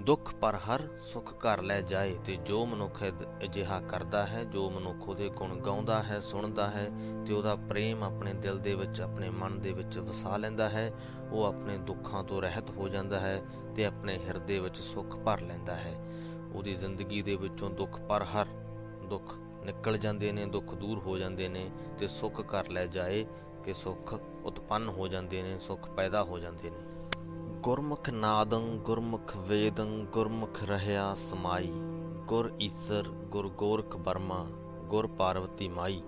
[0.00, 3.02] ਦੁੱਖ ਪਰ ਹਰ ਸੁਖ ਘਰ ਲੈ ਜਾਏ ਤੇ ਜੋ ਮਨੁੱਖ
[3.44, 6.90] ਅਜਿਹਾ ਕਰਦਾ ਹੈ, ਜੋ ਮਨੁੱਖ ਉਹਦੇ ਗੁਣ ਗਾਉਂਦਾ ਹੈ, ਸੁਣਦਾ ਹੈ
[7.26, 10.92] ਤੇ ਉਹਦਾ ਪ੍ਰੇਮ ਆਪਣੇ ਦਿਲ ਦੇ ਵਿੱਚ, ਆਪਣੇ ਮਨ ਦੇ ਵਿੱਚ ਵਸਾ ਲੈਂਦਾ ਹੈ,
[11.30, 13.42] ਉਹ ਆਪਣੇ ਦੁੱਖਾਂ ਤੋਂ ਰਹਿਤ ਹੋ ਜਾਂਦਾ ਹੈ
[13.76, 15.94] ਤੇ ਆਪਣੇ ਹਿਰਦੇ ਵਿੱਚ ਸੁੱਖ ਭਰ ਲੈਂਦਾ ਹੈ।
[16.54, 18.46] ਉਹਦੀ ਜ਼ਿੰਦਗੀ ਦੇ ਵਿੱਚੋਂ ਦੁੱਖ ਪਰ ਹਰ
[19.04, 23.26] ਦੁੱਖ ਨਿਕਲ ਜਾਂਦੇ ਨੇ, ਦੁੱਖ ਦੂਰ ਹੋ ਜਾਂਦੇ ਨੇ ਤੇ ਸੁੱਖ ਕਰ ਲੈ ਜਾਏ
[23.64, 24.14] ਕਿ ਸੁੱਖ
[24.44, 26.78] ਉਤਪੰਨ ਹੋ ਜਾਂਦੇ ਨੇ, ਸੁੱਖ ਪੈਦਾ ਹੋ ਜਾਂਦੇ ਨੇ।
[27.60, 31.72] ਗੁਰਮੁਖ ਨਾਦੰ, ਗੁਰਮੁਖ ਵੇਦੰ, ਗੁਰਮੁਖ ਰਹਿਆ ਸਮਾਈ।
[32.26, 34.46] ਗੁਰ ਈਸਰ, ਗੁਰ ਗੋਰਖ ਬਰਮਾ
[34.80, 36.02] ਗੁਰ ਪਾਰਵਤੀ ਮਾਈ।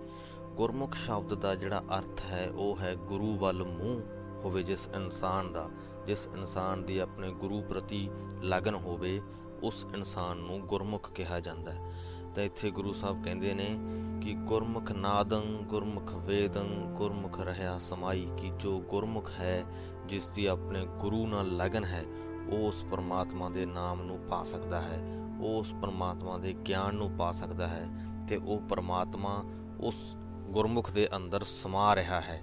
[0.56, 4.00] ਗੁਰਮੁਖ ਸ਼ਬਦ ਦਾ ਜਿਹੜਾ ਅਰਥ ਹੈ, ਉਹ ਹੈ ਗੁਰੂ ਵੱਲ ਮੂੰਹ
[4.44, 5.68] ਹੋਵੇ ਜਿਸ ਇਨਸਾਨ ਦਾ,
[6.06, 8.10] ਜਿਸ ਇਨਸਾਨ ਦੀ ਆਪਣੇ ਗੁਰੂ ਪ੍ਰਤੀ
[8.42, 9.20] ਲਗਨ ਹੋਵੇ,
[9.62, 11.92] ਉਸ ਇਨਸਾਨ ਨੂੰ ਗੁਰਮੁਖ ਕਿਹਾ ਜਾਂਦਾ ਹੈ।
[12.34, 13.78] ਤਾਂ ਇੱਥੇ ਗੁਰੂ ਸਾਹਿਬ ਕਹਿੰਦੇ ਨੇ
[14.22, 19.64] ਕਿ ਗੁਰਮੁਖ ਨਾਦੰ, ਗੁਰਮੁਖ ਵੇਦੰ, ਗੁਰਮੁਖ ਰਹਿਆ ਸਮਾਈ ਕਿ ਜੋ ਗੁਰਮੁਖ ਹੈ,
[20.06, 22.04] ਜਿਸ ਦੀ ਆਪਣੇ ਗੁਰੂ ਨਾਲ ਲਗਨ ਹੈ,
[22.50, 27.10] ਉਹ ਉਸ ਪਰਮਾਤਮਾ ਦੇ ਨਾਮ ਨੂੰ ਪਾ ਸਕਦਾ ਹੈ, ਉਹ ਉਸ ਪਰਮਾਤਮਾ ਦੇ ਗਿਆਨ ਨੂੰ
[27.10, 27.88] ਪਾ ਸਕਦਾ ਹੈ
[28.28, 29.44] ਤੇ ਉਹ ਪਰਮਾਤਮਾ
[29.80, 30.16] ਉਸ
[30.50, 32.42] ਗੁਰਮੁਖ ਦੇ ਅੰਦਰ ਸਮਾ ਰਿਹਾ ਹੈ।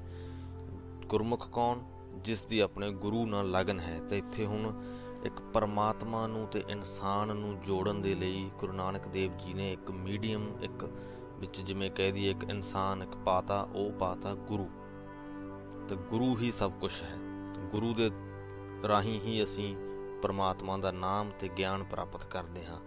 [1.06, 1.80] ਗੁਰਮੁਖ ਕੌਣ?
[2.18, 4.84] ਜਿਸ ਦੀ ਆਪਣੇ ਗੁਰੂ ਨਾਲ ਲਗਨ ਹੈ। ਤੇ ਇੱਥੇ ਹੁਣ
[5.26, 9.92] ਇੱਕ ਪਰਮਾਤਮਾ ਨੂੰ ਤੇ ਇਨਸਾਨ ਨੂੰ ਜੋੜਨ ਦੇ ਲਈ ਗੁਰੂ ਨਾਨਕ ਦੇਵ ਜੀ ਨੇ ਇੱਕ
[9.92, 10.90] ਮੀਡੀਅਮ, ਇੱਕ
[11.38, 14.70] ਵਿੱਚ ਜਿਵੇਂ ਕਹਿ ਦਈਏ ਇੱਕ ਇਨਸਾਨ, ਇੱਕ ਪਾਤਾ, ਉਹ ਪਾਤਾ ਗੁਰੂ।
[15.90, 17.16] ਤੇ ਗੁਰੂ ਹੀ ਸਭ ਕੁਝ ਹੈ।
[17.72, 18.12] ਗੁਰੂ ਦੇ
[18.88, 19.76] ਰਾਹੀਂ ਹੀ ਅਸੀਂ
[20.22, 22.80] ਪਰਮਾਤਮਾ ਦਾ ਨਾਮ ਤੇ ਗਿਆਨ ਪ੍ਰਾਪਤ ਕਰਦੇ ਹਾਂ।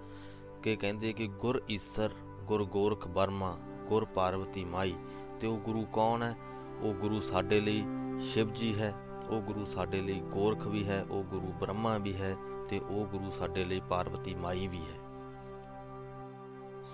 [0.63, 2.11] ਕਿ ਕਹਿੰਦੇ ਕਿ ਗੁਰ ਈਸਰ,
[2.45, 3.59] ਗੁਰ ਗੋਰਖ ਬਰਮਾ
[3.89, 4.95] ਗੁਰ ਪਾਰਵਤੀ ਮਾਈ,
[5.41, 6.37] ਤੇ ਉਹ ਗੁਰੂ ਕੌਣ ਹੈ?
[6.81, 7.85] ਉਹ ਗੁਰੂ ਸਾਡੇ ਲਈ
[8.21, 8.95] ਸ਼ਿਵ ਜੀ ਹੈ।
[9.33, 12.37] ਉਹ ਗੁਰੂ ਸਾਡੇ ਲਈ ਗੋਰਖ ਵੀ ਹੈ, ਉਹ ਗੁਰੂ ਬ੍ਰਹਮਾ ਵੀ ਹੈ
[12.69, 15.01] ਤੇ ਉਹ ਗੁਰੂ ਸਾਡੇ ਲਈ ਪਾਰਵਤੀ ਮਾਈ ਵੀ ਹੈ।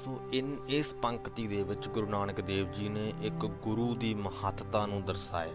[0.04, 4.86] ਸੋ ਇਨ, ਇਸ ਪੰਕਤੀ ਦੇ ਵਿੱਚ ਗੁਰੂ ਨਾਨਕ ਦੇਵ ਜੀ ਨੇ ਇੱਕ ਗੁਰੂ ਦੀ ਮਹੱਤਤਾ
[4.86, 5.52] ਨੂੰ ਦਰਸਾਇਆ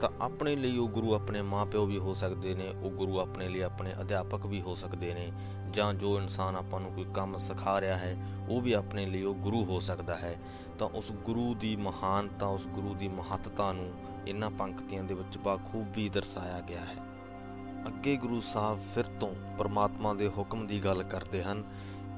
[0.00, 3.60] ਤਾਂ ਆਪਣੇ ਲਈ ਉਹ ਗੁਰੂ ਆਪਣੇ ਮਾਪਿਓ ਵੀ ਹੋ ਸਕਦੇ ਨੇ, ਉਹ ਗੁਰੂ ਆਪਣੇ ਲਈ
[3.60, 5.32] ਆਪਣੇ ਅਧਿਆਪਕ ਵੀ ਹੋ ਸਕਦੇ ਨੇ,
[5.70, 8.16] ਜਾਂ ਜੋ ਇਨਸਾਨ ਆਪਾਂ ਨੂੰ ਕੋਈ ਕੰਮ ਸਿਖਾ ਰਿਹਾ ਹੈ,
[8.48, 10.36] ਉਹ ਵੀ ਆਪਣੇ ਲਈ ਉਹ ਗੁਰੂ ਹੋ ਸਕਦਾ ਹੈ।
[10.78, 13.92] ਤਾਂ ਉਸ ਗੁਰੂ ਦੀ ਮਹਾਨਤਾ, ਉਸ ਗੁਰੂ ਦੀ ਮਹੱਤਤਾ ਨੂੰ
[14.26, 16.96] ਇਹਨਾਂ ਪੰਕਤੀਆਂ ਦੇ ਵਿੱਚ ਬਾਖੂਬੀ ਦਰਸਾਇਆ ਗਿਆ ਹੈ।
[17.86, 21.64] ਅੱਗੇ ਗੁਰੂ ਸਾਹਿਬ ਫਿਰ ਤੋਂ ਪਰਮਾਤਮਾ ਦੇ ਹੁਕਮ ਦੀ ਗੱਲ ਕਰਦੇ ਹਨ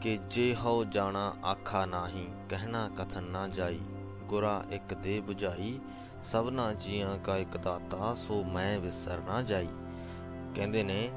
[0.00, 3.80] ਕਿ ਜੇ ਹਉ ਜਾਣਾ ਆਖਾ ਨਾਹੀ, ਕਹਿਣਾ ਕਥਨ ਨਾ ਜਾਈ,
[4.24, 5.80] ਗੁਰਾ ਇੱਕ ਦੇ 부ਝਾਈ
[6.24, 9.68] ਸਭਨਾ ਜੀਆਂ ਕਾ ਇੱਕ ਦਾਤਾ, ਸੋ ਮੈਂ ਵਿਸਰ ਨਾ ਜਾਈ।
[10.54, 11.10] ਕਹਿੰਦੇ ਨੇ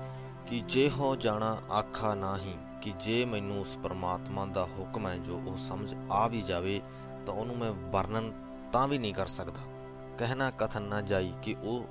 [0.48, 5.42] ਕਿ ਜੇ ਹੋ ਜਾਣਾ ਆਖਾ ਨਾਹੀ, ਕਿ ਜੇ ਮੈਨੂੰ ਉਸ ਪਰਮਾਤਮਾ ਦਾ ਹੁਕਮ ਹੈ ਜੋ
[5.48, 6.82] ਉਹ ਸਮਝ ਆ ਵੀ ਜਾਵੇ,
[7.26, 8.32] ਤਾਂ ਉਹਨੂੰ ਮੈਂ ਵਰਣਨ
[8.72, 9.71] ਤਾਂ ਵੀ ਨਹੀਂ ਕਰ ਸਕਦਾ।
[10.22, 11.86] ਕਹਿਣਾ ਕਥਨ ਨਾ ਜਾਈ ਕਿ ਉਹ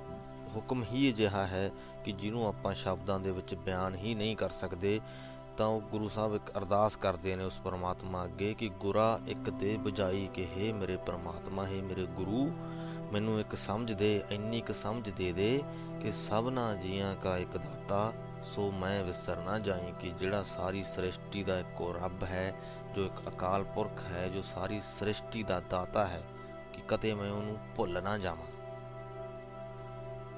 [0.55, 1.71] ਹੁਕਮ ਹੀ ਅਜਿਹਾ ਹੈ
[2.05, 5.01] ਕਿ ਜਿਹਨੂੰ ਆਪਾਂ ਸ਼ਬਦਾਂ ਦੇ ਵਿੱਚ ਬਿਆਨ ਹੀ ਨਹੀਂ ਕਰ ਸਕਦੇ,
[5.57, 9.77] ਤਾਂ ਉਹ ਗੁਰੂ ਸਾਹਿਬ ਇੱਕ ਅਰਦਾਸ ਕਰਦੇ ਨੇ ਉਸ ਪਰਮਾਤਮਾ ਅੱਗੇ ਕਿ ਗੁਰਾ ਇੱਕ ਦੇ
[9.77, 12.51] ਬੁਝਾਈ ਕਿ हे ਮੇਰੇ ਪਰਮਾਤਮਾ, ਹੈ ਮੇਰੇ ਗੁਰੂ,
[13.11, 15.63] ਮੈਨੂੰ ਇੱਕ ਸਮਝ ਦੇ, ਇੰਨੀ ਕੁ ਸਮਝ ਦੇ ਦੇ
[16.01, 18.13] ਕਿ ਸਭਨਾ ਜੀਆਂ ਕਾ ਇੱਕ ਦਾਤਾ,
[18.55, 22.53] ਸੋ ਮੈਂ ਵਿਸਰ ਨਾ ਜਾਈ ਕਿ ਜਿਹੜਾ ਸਾਰੀ ਸ੍ਰਿਸ਼ਟੀ ਦਾ ਇੱਕੋ ਰੱਬ ਹੈ,
[22.95, 26.23] ਜੋ ਇੱਕ ਅਕਾਲ ਪੁਰਖ ਹੈ, ਜੋ ਸਾਰੀ ਸ੍ਰਿਸ਼ਟੀ ਦਾ ਦਾਤਾ ਹੈ।
[26.81, 28.47] ਕਿ ਕਦੇ ਮੈਂ ਉਹਨੂੰ ਭੁੱਲ ਨਾ ਜਾਵਾਂ।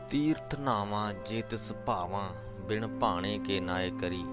[0.09, 2.29] ਤੀਰਥ ਨਾਵਾ ਜੇ ਤਿਸ ਭਾਵਾਂ,
[2.62, 4.23] ਬਿਨ ਭਾਣੇ ਕੇ ਨਾਏ ਕਰੀ।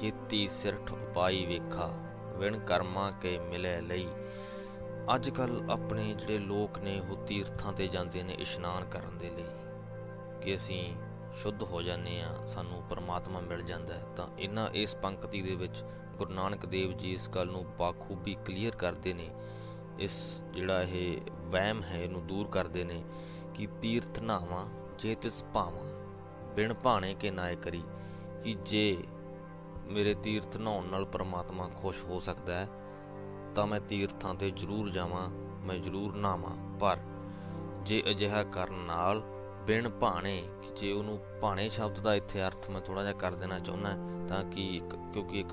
[0.00, 1.92] ਜੀਤੀ ਸਿਰਠ ਉਪਾਈ ਵੇਖਾ
[2.36, 4.08] ਵਿਣ ਕਰਮਾਂ ਕੇ ਮਿਲੇ ਲਈ।
[5.14, 9.44] ਅੱਜ ਕੱਲ ਆਪਣੇ ਜਿਹੜੇ ਲੋਕ ਨੇ, ਉਹ ਤੀਰਥਾਂ ਤੇ ਜਾਂਦੇ ਨੇ ਇਸ਼ਨਾਨ ਕਰਨ ਦੇ ਲਈ।
[10.42, 10.96] ਕਿ ਅਸੀਂ
[11.32, 15.84] ਸ਼ੁੱਧ ਹੋ ਜਾਂਦੇ ਆ ਸਾਨੂੰ ਪਰਮਾਤਮਾ ਮਿਲ ਜਾਂਦਾ ਹੈ, ਤਾਂ ਇਹਨਾਂ ਇਸ ਪੰਕਤੀ ਦੇ ਵਿੱਚ
[16.18, 19.30] ਗੁਰੂ ਨਾਨਕ ਦੇਵ ਜੀ ਇਸ ਗੱਲ ਨੂੰ ਬਾਖੂਬੀ ਕਲੀਅਰ ਕਰਦੇ ਨੇ
[19.98, 21.20] ਇਸ ਜਿਹੜਾ ਇਹ
[21.50, 23.02] ਵਹਿਮ ਹੈ, ਇਹਨੂੰ ਦੂਰ ਕਰਦੇ ਨੇ
[23.54, 24.66] ਕਿ ਤੀਰਥ ਨਾਵਾਂ
[24.98, 25.84] ਜੇ ਤਿਸ ਭਾਵਾਂ,
[26.56, 27.82] ਬਿਨ ਭਾਣੇ ਕੇ ਨਾਏ ਕਰੀ,
[28.44, 28.96] ਕਿ ਜੇ
[29.86, 32.68] ਮੇਰੇ ਤੀਰਥ ਨਹਾਉਣ ਨਾਲ ਪਰਮਾਤਮਾ ਖੁਸ਼ ਹੋ ਸਕਦਾ ਹੈ,
[33.54, 35.28] ਤਾਂ ਮੈਂ ਤੀਰਥਾਂ ਤੇ ਜ਼ਰੂਰ ਜਾਵਾਂ,
[35.66, 36.98] ਮੈਂ ਜ਼ਰੂਰ ਨਾਵਾਂ ਪਰ
[37.84, 39.22] ਜੇ ਅਜਿਹਾ ਕਰਨ ਨਾਲ
[39.66, 40.42] ਬਿਨ ਭਾਣੇ,
[40.76, 43.94] ਜੇ ਉਹਨੂੰ ਭਾਣੇ ਸ਼ਬਦ ਦਾ ਇੱਥੇ ਅਰਥ ਮੈਂ ਥੋੜਾ ਜਿਹਾ ਕਰ ਦੇਣਾ ਚਾਹੁੰਦਾ,
[44.28, 45.52] ਤਾਂ ਕਿ ਕਿਉਂਕਿ ਇੱਕ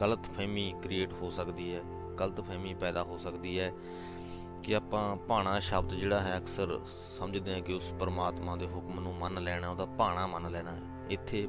[0.00, 1.82] ਗਲਤ ਫਹਿਮੀ ਕ੍ਰੀਏਟ ਹੋ ਸਕਦੀ ਹੈ।
[2.22, 3.72] ਗਲਤ ਫਹਿਮੀ ਪੈਦਾ ਹੋ ਸਕਦੀ ਹੈ
[4.62, 9.14] ਕਿ ਆਪਾਂ ਭਾਣਾ ਸ਼ਬਦ ਜਿਹੜਾ ਹੈ ਅਕਸਰ ਸਮਝਦੇ ਹਾਂ ਕਿ ਉਸ ਪਰਮਾਤਮਾ ਦੇ ਹੁਕਮ ਨੂੰ
[9.14, 11.46] ਮੰਨ ਲੈਣਾ, ਉਹਦਾ ਭਾਣਾ ਮੰਨ ਲੈਣਾ ਹੈ। ਇੱਥੇ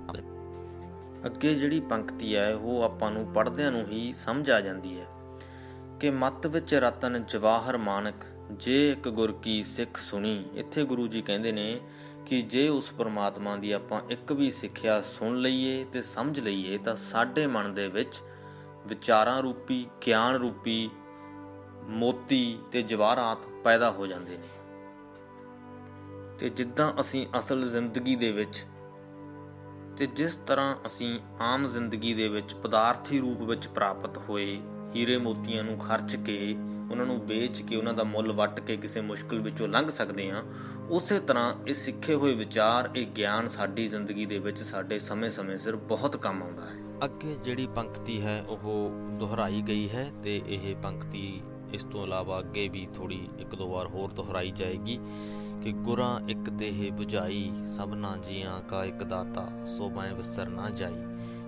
[1.25, 5.06] ਅੱਗੇ ਜਿਹੜੀ ਪੰਕਤੀ ਹੈ, ਉਹ ਆਪਾਂ ਨੂੰ ਪੜ੍ਹਦਿਆਂ ਨੂੰ ਹੀ ਸਮਝ ਆ ਜਾਂਦੀ ਹੈ
[6.00, 11.22] ਕਿ ਮਤ ਵਿੱਚ ਰਤਨ ਜਵਾਹਰ ਮਾਨਕ, ਜੇ ਇੱਕ ਗੁਰ ਕੀ ਸਿੱਖ ਸੁਣੀ। ਇੱਥੇ ਗੁਰੂ ਜੀ
[11.22, 11.80] ਕਹਿੰਦੇ ਨੇ
[12.25, 16.96] ਕਿ ਜੇ ਉਸ ਪਰਮਾਤਮਾ ਦੀ ਆਪਾਂ ਇੱਕ ਵੀ ਸਿੱਖਿਆ ਸੁਣ ਲਈਏ ਤੇ ਸਮਝ ਲਈਏ, ਤਾਂ
[16.96, 18.22] ਸਾਡੇ ਮਨ ਦੇ ਵਿੱਚ
[18.88, 20.90] ਵਿਚਾਰਾਂ ਰੂਪੀ, ਗਿਆਨ ਰੂਪੀ,
[21.84, 24.48] ਮੋਤੀ ਤੇ ਜਵਾਹਰਾਤ ਪੈਦਾ ਹੋ ਜਾਂਦੇ ਨੇ।
[26.40, 28.66] ਤੇ ਜਿੱਦਾਂ ਅਸੀਂ ਅਸਲ ਜ਼ਿੰਦਗੀ ਦੇ ਵਿੱਚ
[29.98, 34.62] ਤੇ ਜਿਸ ਤਰ੍ਹਾਂ ਅਸੀਂ ਆਮ ਜ਼ਿੰਦਗੀ ਦੇ ਵਿੱਚ ਪਦਾਰਥੀ ਰੂਪ ਵਿੱਚ ਪ੍ਰਾਪਤ ਹੋਏ,
[34.96, 36.56] ਹੀਰੇ ਮੋਤੀਆਂ ਨੂੰ ਖਰਚ ਕੇ
[36.94, 40.44] ਉਹਨਾਂ ਨੂੰ ਵੇਚ ਕੇ ਉਹਨਾਂ ਦਾ ਮੁੱਲ ਵੱਟ ਕੇ ਕਿਸੇ ਮੁਸ਼ਕਲ ਵਿੱਚੋਂ ਲੰਘ ਸਕਦੇ ਹਾਂ।
[40.90, 45.76] ਉਸੇ ਤਰ੍ਹਾਂ ਇਹ ਸਿੱਖੇ ਹੋਏ ਵਿਚਾਰ, ਇਹ ਗਿਆਨ ਸਾਡੀ ਜ਼ਿੰਦਗੀ ਦੇ ਵਿੱਚ ਸਾਡੇ ਸਮੇਂ-ਸਮੇਂ ਸਿਰ
[45.76, 51.42] ਬਹੁਤ ਕੰਮ ਆਉਂਦਾ ਹੈ। ਅੱਗੇ ਜਿਹੜੀ ਪੰਕਤੀ ਹੈ, ਉਹ ਦੁਹਰਾਈ ਗਈ ਹੈ ਤੇ ਇਹ ਪੰਕਤੀ
[51.74, 55.00] ਇਸ ਤੋਂ ਇਲਾਵਾ ਅੱਗੇ ਵੀ ਥੋੜੀ ਇੱਕ ਦੋ ਵਾਰ ਹੋਰ ਦੁਹਰਾਈ ਜਾਏਗੀ
[55.64, 61.04] ਕਿ ਗੁਰਾਂ ਇੱਕ ਦੇਹ 부ਝਾਈ ਸਭਨਾ ਜੀਆਂ ਕਾ ਇੱਕ ਦਾਤਾ, ਸੋ ਮੈਂ ਵਿਸਰ ਨਾ ਜਾਈ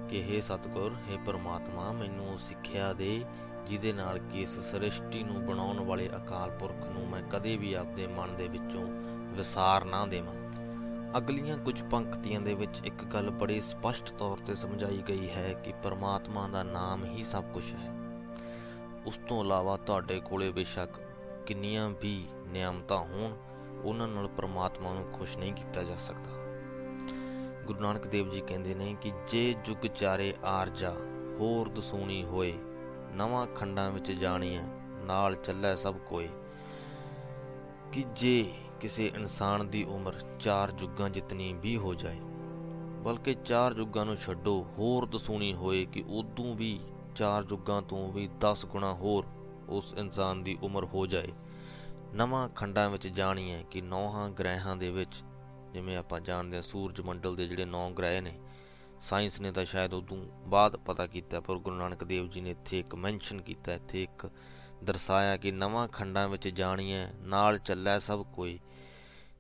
[0.10, 3.22] ਕਿ हे ਸਤਗੁਰ हे ਪਰਮਾਤਮਾ, ਮੈਨੂੰ ਸਿੱਖਿਆ ਦੇ
[3.68, 8.08] ਜਿਹਦੇ ਨਾਲ ਕਿ ਇਸ ਸ੍ਰਿਸ਼ਟੀ ਨੂੰ ਬਣਾਉਣ ਵਾਲੇ ਅਕਾਲ ਪੁਰਖ ਨੂੰ ਮੈਂ ਕਦੇ ਵੀ ਆਪਦੇ
[8.08, 8.86] ਮਨ ਦੇ ਵਿੱਚੋਂ
[9.38, 10.34] ਵਿਸਾਰ ਨਾ ਦੇਵਾਂ।
[11.18, 15.74] ਅਗਲੀਆਂ ਕੁਝ ਪੰਕਤੀਆਂ ਦੇ ਵਿੱਚ ਇੱਕ ਗੱਲ ਬੜੀ ਸਪਸ਼ਟ ਤੌਰ ਤੇ ਸਮਝਾਈ ਗਈ ਹੈ ਕਿ
[15.84, 17.92] ਪਰਮਾਤਮਾ ਦਾ ਨਾਮ ਹੀ ਸਭ ਕੁਝ ਹੈ।
[19.06, 20.90] ਉਸ ਤੋਂ ਇਲਾਵਾ ਤੁਹਾਡੇ ਕੋਲੇ ਬੇਸ਼ੱਕ
[21.46, 23.36] ਕਿੰਨੀਆਂ ਵੀ ਨਿਯਮਤਾਂ ਹੋਣ,
[23.84, 26.32] ਉਹਨਾਂ ਨਾਲ ਪਰਮਾਤਮਾ ਨੂੰ ਖੁਸ਼ ਨਹੀਂ ਕੀਤਾ ਜਾ ਸਕਦਾ।
[27.68, 30.96] ਗੁਰੂ ਨਾਨਕ ਦੇਵ ਜੀ ਕਹਿੰਦੇ ਨੇ ਕਿ ਜੇ ਜੁਗ ਚਾਰੇ ਆਰਜਾ,
[31.40, 32.54] ਹੋਰ ਦਸੂਣੀ ਹੋਏ
[33.16, 34.62] ਨਵਾਂ ਖੰਡਾਂ ਵਿੱਚ ਜਾਣੀਐ
[35.06, 36.28] ਨਾਲ ਚੱਲੇ ਸਭ ਕੋਈ।
[37.92, 42.20] ਕਿ ਜੇ ਕਿਸੇ ਇਨਸਾਨ ਦੀ ਉਮਰ ਚਾਰ ਜੁਗਾਂ ਜਿਤਨੀ ਵੀ ਹੋ ਜਾਏ,
[43.04, 46.80] ਬਲਕਿ ਚਾਰ ਜੁਗਾਂ ਨੂੰ ਛੱਡੋ, ਹੋਰ ਦਸੂਣੀ ਹੋਏ ਕਿ ਉਦੋਂ ਵੀ
[47.16, 49.26] ਚਾਰ ਜੁਗਾਂ ਤੋਂ ਵੀ 10 ਗੁਣਾ ਹੋਰ
[49.70, 51.32] ਉਸ ਇਨਸਾਨ ਦੀ ਉਮਰ ਹੋ ਜਾਏ।
[52.14, 55.24] ਨਵਾਂ ਖੰਡਾਂ ਵਿੱਚ ਜਾਣੀਏ ਕਿ ਨੌਹਾਂ ਗ੍ਰਹਿਾਂ ਦੇ ਵਿੱਚ,
[55.74, 58.40] ਜਿਵੇਂ ਆਪਾਂ ਜਾਣਦੇ ਹਾਂ ਸੂਰਜ ਮੰਡਲ ਦੇ ਜਿਹੜੇ ਨੌ ਗ੍ਰਹਿ ਨੇ
[59.02, 62.80] ਸਾਇੰਸ ਨੇ ਤਾਂ ਸ਼ਾਇਦ ਉਦੋਂ ਬਾਅਦ ਪਤਾ ਕੀਤਾ, ਪਰ ਗੁਰੂ ਨਾਨਕ ਦੇਵ ਜੀ ਨੇ ਇੱਥੇ
[62.80, 64.30] ਇੱਕ ਮੈਂਸ਼ਨ ਕੀਤਾ, ਇੱਥੇ ਇੱਕ
[64.84, 68.60] ਦਰਸਾਇਆ ਕਿ ਨਵਾਂ ਖੰਡਾਂ ਵਿੱਚ ਜਾਣੀਏ ਨਾਲ ਚੱਲੈ ਸਭ ਕੋਈ,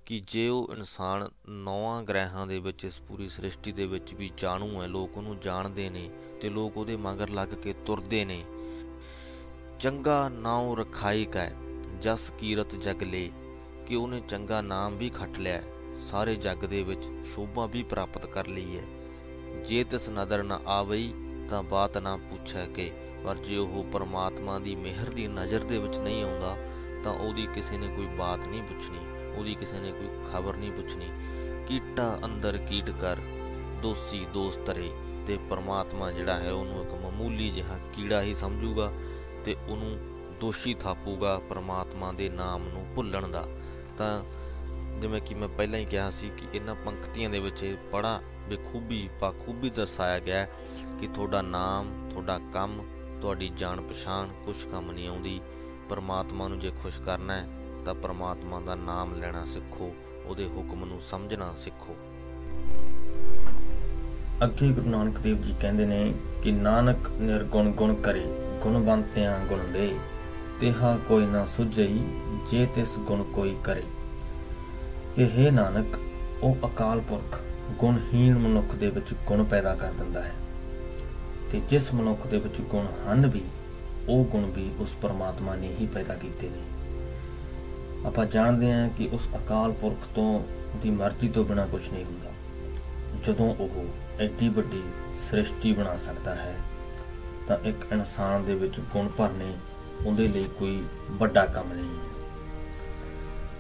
[0.06, 4.82] ਕਿ ਜੇ ਉਹ ਇਨਸਾਨ ਨੌਵਾਂ ਗ੍ਰਹਿਾਂ ਦੇ ਵਿੱਚ, ਇਸ ਪੂਰੀ ਸ੍ਰਿਸ਼ਟੀ ਦੇ ਵਿੱਚ ਵੀ ਜਾਣੂ
[4.82, 6.10] ਹੈ ਲੋਕ ਉਹਨੂੰ ਜਾਣਦੇ ਨੇ
[6.42, 8.44] ਤੇ ਲੋਕ ਉਹਦੇ ਮਗਰ ਲੱਗ ਕੇ ਤੁਰਦੇ ਨੇ।
[9.80, 11.50] ਚੰਗਾ ਨਾਉ ਰਖਾਈ ਕੈ,
[12.02, 13.32] ਜਸ ਕੀਰਤ ਜਗ ਲੇ,
[13.88, 15.62] ਕਿ ਉਹਨੇ ਚੰਗਾ ਨਾਮ ਵੀ ਖੱਟ ਲਿਆ
[16.02, 18.84] ਸਾਰੇ ਜੱਗ ਦੇ ਵਿੱਚ ਸ਼ੋਭਾ ਵੀ ਪ੍ਰਾਪਤ ਕਰ ਲਈ ਹੈ
[19.63, 21.13] ਜੇ ਤਿਸ ਨਦਰ ਨਾ ਆਵਈ,
[21.50, 22.91] ਤਾਂ ਬਾਤ ਨਾ ਪੁੱਛੈ ਕੇ।
[23.24, 26.58] ਪਰ ਜੇ ਉਹ ਪਰਮਾਤਮਾ ਦੀ ਮਿਹਰ ਦੀ ਨਜ਼ਰ ਦੇ ਵਿੱਚ ਨਹੀਂ ਆਉਂਦਾ,
[27.04, 29.00] ਤਾਂ ਉਹਦੀ ਕਿਸੇ ਨੇ ਕੋਈ ਬਾਤ ਨਹੀਂ ਪੁੱਛਣੀ,
[29.38, 31.10] ਉਹਦੀ ਕਿਸੇ ਨੇ ਕੋਈ ਖਬਰ ਨਹੀਂ ਪੁੱਛਣੀ।
[31.68, 33.18] ਕੀਟਾ ਅੰਦਰ ਕੀਟ ਕਰ,
[33.82, 34.91] ਦੋਸੀ ਦੋਸਤ ਤਰੇ,
[35.28, 38.91] ਤੇ ਪਰਮਾਤਮਾ ਜਿਹੜਾ ਹੈ ਉਹਨੂੰ ਇੱਕ ਮਾਮੂਲੀ ਜਿਹਾ ਕੀੜਾ ਹੀ ਸਮਝੂਗਾ,
[39.46, 39.98] ਤੇ ਉਹਨੂੰ
[40.39, 43.46] ਦੋਸ਼ੀ ਥਾਪੂਗਾ ਪਰਮਾਤਮਾ ਦੇ ਨਾਮ ਨੂੰ ਭੁੱਲਣ ਦਾ।
[43.98, 44.24] ਤਾਂ
[45.02, 49.69] ਜਿਵੇਂ ਕਿ ਮੈਂ ਪਹਿਲਾਂ ਹੀ ਕਿਹਾ ਸੀ ਕਿ ਇਹਨਾਂ ਪੰਕਤੀਆਂ ਦੇ ਵਿੱਚ ਬੜਾ ਬਖੂਬੀ ਪਾਖੂਬੀ
[49.69, 50.47] ਦਰਸਾਇਆ ਗਿਆ
[50.99, 52.81] ਕਿ ਤੁਹਾਡਾ ਨਾਮ, ਤੁਹਾਡਾ ਕੰਮ,
[53.21, 55.41] ਤੁਹਾਡੀ ਜਾਣ ਪਛਾਣ ਕੁਝ ਕੰਮ ਨਹੀਂ ਆਉਂਦੀ।
[55.89, 57.47] ਪਰਮਾਤਮਾ ਨੂੰ ਜੇ ਖੁਸ਼ ਕਰਨਾ ਹੈ,
[57.86, 61.95] ਤਾਂ ਪਰਮਾਤਮਾ ਦਾ ਨਾਮ ਲੈਣਾ ਸਿੱਖੋ, ਉਹਦੇ ਹੁਕਮ ਨੂੰ ਸਮਝਣਾ ਸਿੱਖੋ।
[64.43, 68.25] ਅੱਗੇ ਗੁਰੂ ਨਾਨਕ ਦੇਵ ਜੀ ਕਹਿੰਦੇ ਨੇ ਕਿ ਨਾਨਕ ਨਿਰਗੁਣ ਗੁਣ ਕਰੇ,
[68.62, 69.97] ਗੁਣਵੰਤਿਆਂ ਗੁਣ ਦੇ।
[70.62, 72.03] ਤੇਹਾ ਕੋਈ ਨਾ ਸੁਝਈ,
[72.51, 73.84] ਜੇ ਤਿਸ ਗੁਣ ਕੋਈ ਕਰੇ।
[75.15, 75.99] ਕਿ ਹੈ ਨਾਨਕ,
[76.43, 77.39] ਉਹ ਅਕਾਲ ਪੁਰਖ
[77.71, 80.34] ਗੁਣਹੀਣ ਮਨੁੱਖ ਦੇ ਵਿੱਚ ਗੁਣ ਪੈਦਾ ਕਰ ਦਿੰਦਾ ਹੈ।
[81.51, 83.41] ਤੇ ਜਿਸ ਮਨੁੱਖ ਦੇ ਵਿੱਚ ਗੁਣ ਹਨ ਵੀ,
[84.10, 86.62] ਉਹ ਗੁਣ ਵੀ ਉਸ ਪਰਮਾਤਮਾ ਨੇ ਹੀ ਪੈਦਾ ਕੀਤੇ ਨੇ।
[88.06, 90.43] ਆਪਾਂ ਜਾਣਦੇ ਹਾਂ ਕਿ ਉਸ ਅਕਾਲ ਪੁਰਖ ਤੋਂ
[90.84, 92.32] ਦੀ ਮਰਜ਼ੀ ਤੋਂ ਬਿਨਾ ਕੁਝ ਨਹੀਂ ਹੁੰਦਾ।
[93.23, 93.86] ਜਦੋਂ ਉਹ
[94.21, 94.84] ਐਡੀ ਵੱਡੀ
[95.21, 96.56] ਸ੍ਰਿਸ਼ਟੀ ਬਣਾ ਸਕਦਾ ਹੈ,
[97.47, 99.54] ਤਾਂ ਇੱਕ ਇਨਸਾਨ ਦੇ ਵਿੱਚ ਗੁਣ ਭਰਨੇ
[100.06, 102.15] ਉਹਦੇ ਲਈ ਕੋਈ ਵੱਡਾ ਕੰਮ ਨਹੀਂ ਹੈ।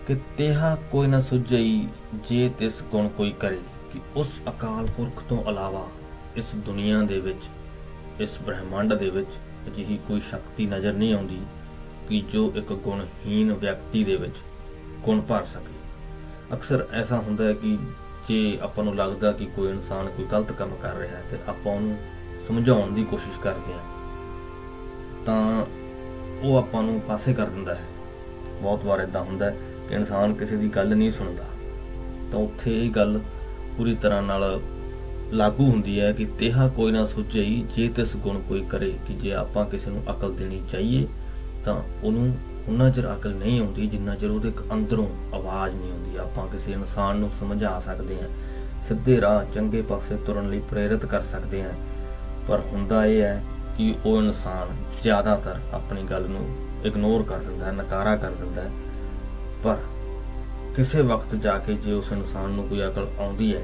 [0.07, 3.61] ਕਿ ਤੇਹਾ ਕੋਈ ਨਾ ਸੁਝਈ ਜੇ ਤਿਸ ਗੁਣ ਕੋਈ ਕਰੇ।
[3.95, 5.85] ਕਿ ਉਸ ਅਕਾਲ ਪੁਰਖ ਤੋਂ ਇਲਾਵਾ
[6.37, 7.43] ਇਸ ਦੁਨੀਆ ਦੇ ਵਿੱਚ,
[8.19, 11.39] ਇਸ ਬ੍ਰਹਿਮੰਡ ਦੇ ਵਿੱਚ ਅਜਿਹੀ ਕੋਈ ਸ਼ਕਤੀ ਨਜ਼ਰ ਨਹੀਂ ਆਉਂਦੀ
[12.09, 14.37] ਕਿ ਜੋ ਇੱਕ ਗੁਣਹੀਨ ਵਿਅਕਤੀ ਦੇ ਵਿੱਚ
[15.03, 15.73] ਗੁਣ ਭਰ ਸਕੇ।
[16.53, 17.77] ਅਕਸਰ ਐਸਾ ਹੁੰਦਾ ਹੈ ਕਿ
[18.27, 21.73] ਜੇ ਆਪਾਂ ਨੂੰ ਲੱਗਦਾ ਕਿ ਕੋਈ ਇਨਸਾਨ ਕੋਈ ਗਲਤ ਕੰਮ ਕਰ ਰਿਹਾ ਹੈ ਤੇ ਆਪਾਂ
[21.73, 21.95] ਉਹਨੂੰ
[22.47, 23.83] ਸਮਝਾਉਣ ਦੀ ਕੋਸ਼ਿਸ਼ ਕਰਦੇ ਹਾਂ,
[25.25, 25.65] ਤਾਂ
[26.43, 27.87] ਉਹ ਆਪਾਂ ਨੂੰ ਪਾਸੇ ਕਰ ਦਿੰਦਾ ਹੈ।
[28.61, 29.55] ਬਹੁਤ ਵਾਰ ਇਦਾਂ ਹੁੰਦਾ ਹੈ
[29.89, 31.45] ਕਿ ਇਨਸਾਨ ਕਿਸੇ ਦੀ ਗੱਲ ਨਹੀਂ ਸੁਣਦਾ,
[32.31, 33.19] ਤਾਂ ਉੱਥੇ ਇਹ ਗੱਲ
[33.77, 34.59] ਪੂਰੀ ਤਰ੍ਹਾਂ ਨਾਲ
[35.33, 39.33] ਲਾਗੂ ਹੁੰਦੀ ਹੈ ਕਿ ਤੇਹਾ ਕੋਈ ਨਾ ਸੋਚਈ ਜੇ ਤਿਸ ਗੁਣ ਕੋਈ ਕਰੇ ਕਿ ਜੇ
[39.33, 41.07] ਆਪਾਂ ਕਿਸੇ ਨੂੰ ਅਕਲ ਦੇਣੀ ਚਾਹੀਏ,
[41.65, 42.37] ਤਾਂ ਉਹਨੂੰ
[42.69, 47.17] ਉਹਨਾਂ ਚਿਰ ਅਕਲ ਨਹੀਂ ਆਉਂਦੀ ਜਿੰਨਾ ਚਿਰ ਉਹਦੇ ਅੰਦਰੋਂ ਆਵਾਜ਼ ਨਹੀਂ ਆਉਂਦੀ। ਆਪਾਂ ਕਿਸੇ ਇਨਸਾਨ
[47.17, 48.29] ਨੂੰ ਸਮਝਾ ਸਕਦੇ ਹਾਂ,
[48.87, 51.73] ਸਿੱਧੇ ਰਾਹ ਚੰਗੇ ਪਾਸੇ ਤੁਰਨ ਲਈ ਪ੍ਰੇਰਿਤ ਕਰ ਸਕਦੇ ਹਾਂ।
[52.47, 53.43] ਪਰ ਹੁੰਦਾ ਇਹ ਹੈ
[53.77, 56.45] ਕਿ ਉਹ ਇਨਸਾਨ ਜ਼ਿਆਦਾਤਰ ਆਪਣੀ ਗੱਲ ਨੂੰ
[56.85, 58.71] ਇਗਨੋਰ ਕਰ ਦਿੰਦਾ ਹੈ, ਨਕਾਰਾ ਕਰ ਦਿੰਦਾ ਹੈ।
[59.63, 59.77] ਪਰ
[60.75, 63.61] ਕਿਸੇ ਵਕਤ ਜਾ ਕੇ ਜੇ ਉਸ ਇਨਸਾਨ ਨੂੰ ਕੋਈ ਅਕਲ ਆਉਂਦੀ ਹੈ,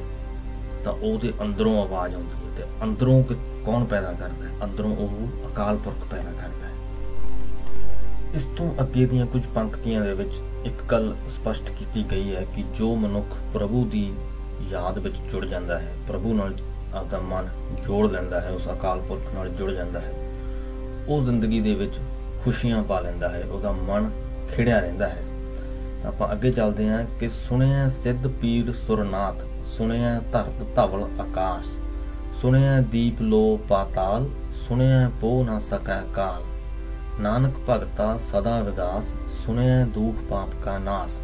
[0.83, 3.23] ਤਾਂ ਉਹਦੇ ਅੰਦਰੋਂ ਆਵਾਜ਼ ਆਉਂਦੀ ਹੈ ਤੇ ਅੰਦਰੋਂ
[3.65, 4.51] ਕੌਣ ਪੈਦਾ ਕਰਦਾ ਹੈ?
[4.63, 6.71] ਅੰਦਰੋਂ ਉਹ ਅਕਾਲ ਪੁਰਖ ਪੈਦਾ ਕਰਦਾ ਹੈ।
[8.35, 12.63] ਇਸ ਤੋਂ ਅੱਗੇ ਦੀਆਂ ਕੁਝ ਪੰਕਤੀਆਂ ਦੇ ਵਿੱਚ ਇੱਕ ਗੱਲ ਸਪਸ਼ਟ ਕੀਤੀ ਗਈ ਹੈ ਕਿ
[12.75, 14.13] ਜੋ ਮਨੁੱਖ ਪ੍ਰਭੂ ਦੀ
[14.69, 16.53] ਯਾਦ ਵਿੱਚ ਜੁੜ ਜਾਂਦਾ ਹੈ, ਪ੍ਰਭੂ ਨਾਲ
[16.93, 17.47] ਆਪਦਾ ਮਨ
[17.85, 20.13] ਜੋੜ ਲੈਂਦਾ ਹੈ, ਉਸ ਅਕਾਲ ਪੁਰਖ ਨਾਲ ਜੁੜ ਜਾਂਦਾ ਹੈ,
[21.07, 21.99] ਉਹ ਜ਼ਿੰਦਗੀ ਦੇ ਵਿੱਚ
[22.43, 24.09] ਖੁਸ਼ੀਆਂ ਪਾ ਲੈਂਦਾ ਹੈ, ਉਹਦਾ ਮਨ
[24.55, 25.30] ਖਿੜਿਆ ਰਹਿੰਦਾ ਹੈ। ਤਾਂ
[26.05, 31.67] ਆਪਾਂ ਅੱਗੇ ਚੱਲਦੇ ਹਾਂ ਕਿ ਸੁਣਿਆ ਸਿੱਧ ਪੀਰ ਸੁਰਨਾਥ, ਸੁਣਿਆ ਧਰਤ ਧਵਲ ਆਕਾਸ਼,
[32.41, 34.29] ਸੁਣਿਆ ਦੀਪ ਲੋ ਪਾਤਾਲ,
[34.67, 36.43] ਸੁਣਿਆ ਪੋ ਨਾ ਸਕੈ ਕਾਲ।
[37.21, 39.13] ਨਾਨਕ ਭਗਤਾ ਸਦਾ ਵਿਗਾਸ,
[39.45, 41.21] ਸੁਣਿਆ ਦੁਖ ਪਾਪ ਕਾ ਨਾਸ।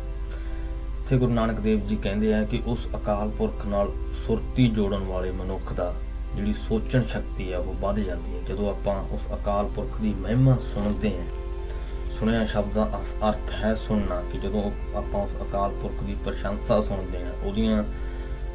[1.09, 3.91] ਤੇ ਗੁਰੂ ਨਾਨਕ ਦੇਵ ਜੀ ਕਹਿੰਦੇ ਆ ਕਿ ਉਸ ਅਕਾਲ ਪੁਰਖ ਨਾਲ
[4.25, 5.93] ਸੁਰਤੀ ਜੋੜਨ ਵਾਲੇ ਮਨੁੱਖ ਦਾ
[6.35, 10.57] ਜਿਹੜੀ ਸੋਚਣ ਸ਼ਕਤੀ ਆ ਉਹ ਵੱਧ ਜਾਂਦੀ ਹੈ। ਜਦੋਂ ਆਪਾਂ ਉਸ ਅਕਾਲ ਪੁਰਖ ਦੀ ਮਹਿਮਾ
[10.73, 11.25] ਸੁਣਦੇ ਹਾਂ
[12.19, 12.83] ਸੁਣਿਆ ਸ਼ਬਦ ਦਾ
[13.29, 14.63] ਅਰਥ ਹੈ ਸੁਣਨਾ ਕਿ ਜਦੋਂ
[14.97, 17.83] ਆਪਾਂ ਉਸ ਅਕਾਲ ਪੁਰਖ ਦੀ ਪ੍ਰਸ਼ੰਸਾ ਸੁਣਦੇ ਹਾਂ, ਉਹਦੀਆਂ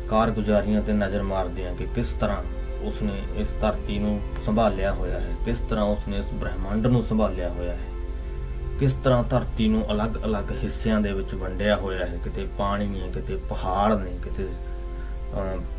[0.09, 2.43] ਕਾਰਗੁਜ਼ਾਰੀਆਂ ਤੇ ਨਜ਼ਰ ਮਾਰਦੇ ਹਾਂ ਕਿ ਕਿਸ ਤਰ੍ਹਾਂ
[2.87, 7.73] ਉਸਨੇ ਇਸ ਧਰਤੀ ਨੂੰ ਸੰਭਾਲਿਆ ਹੋਇਆ ਹੈ, ਕਿਸ ਤਰ੍ਹਾਂ ਉਸਨੇ ਇਸ ਬ੍ਰਹਿਮੰਡ ਨੂੰ ਸੰਭਾਲਿਆ ਹੋਇਆ
[7.73, 7.91] ਹੈ,
[8.79, 13.37] ਕਿਸ ਤਰ੍ਹਾਂ ਧਰਤੀ ਨੂੰ ਅਲੱਗ-ਅਲੱਗ ਹਿੱਸਿਆਂ ਦੇ ਵਿੱਚ ਵੰਡਿਆ ਹੋਇਆ ਹੈ, ਕਿਤੇ ਪਾਣੀ ਹੈ, ਕਿਤੇ
[13.49, 14.49] ਪਹਾੜ ਨੇ, ਕਿਤੇ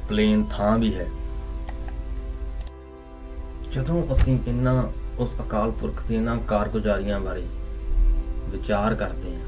[0.10, 1.08] ਪਲੇਨ ਥਾਂ ਵੀ ਹੈ।
[3.72, 4.84] ਜਦੋਂ ਅਸੀਂ ਇਹਨਾਂ,
[5.19, 7.46] ਉਸ ਅਕਾਲ ਪੁਰਖ ਦੇ ਇਹਨਾਂ ਕਾਰਗੁਜ਼ਾਰੀਆਂ ਬਾਰੇ
[8.54, 9.42] ਵਿਚਾਰ ਕਰਦੇ ਹਾਂ,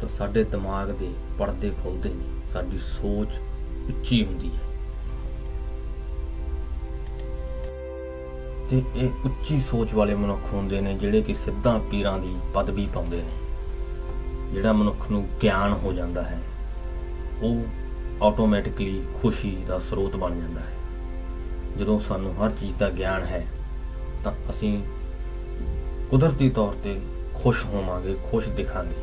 [0.00, 3.38] ਤਾਂ ਸਾਡੇ ਦਿਮਾਗ ਦੇ ਪਰਦੇ ਖੁੱਲਦੇ ਨੇ, ਸਾਡੀ ਸੋਚ
[3.88, 4.68] ਉੱਚੀ ਹੁੰਦੀ ਹੈ।
[8.70, 13.16] ਤੇ ਇਹ ਉੱਚੀ ਸੋਚ ਵਾਲੇ ਮਨੁੱਖ ਹੁੰਦੇ ਨੇ, ਜਿਹੜੇ ਕਿ ਸਿੱਧਾਂ ਪੀਰਾਂ ਦੀ ਪਦਵੀ ਪਾਉਂਦੇ
[13.16, 16.38] ਨੇ। ਜਿਹੜਾ ਮਨੁੱਖ ਨੂੰ ਗਿਆਨ ਹੋ ਜਾਂਦਾ ਹੈ,
[17.42, 23.46] ਉਹ ਆਟੋਮੈਟਿਕਲੀ ਖੁਸ਼ੀ ਦਾ ਸਰੋਤ ਬਣ ਜਾਂਦਾ ਹੈ। ਜਦੋਂ ਸਾਨੂੰ ਹਰ ਚੀਜ਼ ਦਾ ਗਿਆਨ ਹੈ,
[24.24, 24.78] ਤਾਂ ਅਸੀਂ
[26.10, 26.98] ਕੁਦਰਤੀ ਤੌਰ ਤੇ
[27.42, 28.94] ਖੁਸ਼ ਹੋਵਾਂਗੇ, ਖੁਸ਼ ਦਿਖਾਂਗੇ।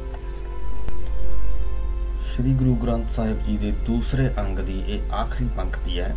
[2.26, 6.16] ਸ੍ਰੀ ਗੁਰੂ ਗ੍ਰੰਥ ਸਾਹਿਬ ਜੀ ਦੇ ਦੂਸਰੇ ਅੰਗ ਦੀ ਇਹ ਆਖਰੀ ਪੰਕਤੀ ਹੈ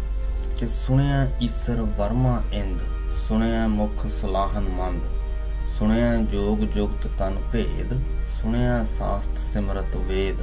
[0.58, 2.80] ਕਿ ਸੁਣਿਆ ਈਸਰ ਵਰਮਾ ਇੰਦ,
[3.28, 5.02] ਸੁਣਿਆ ਮੁਖ ਸਲਾਹਨ ਮੰਦ,
[5.78, 7.94] ਸੁਣਿਆ ਜੋਗ ਜੁਗਤ ਤਨ ਭੇਦ,
[8.42, 10.40] ਸੁਣਿਆ ਸਾਸਤ ਸਿਮਰਤ ਵੇਦ,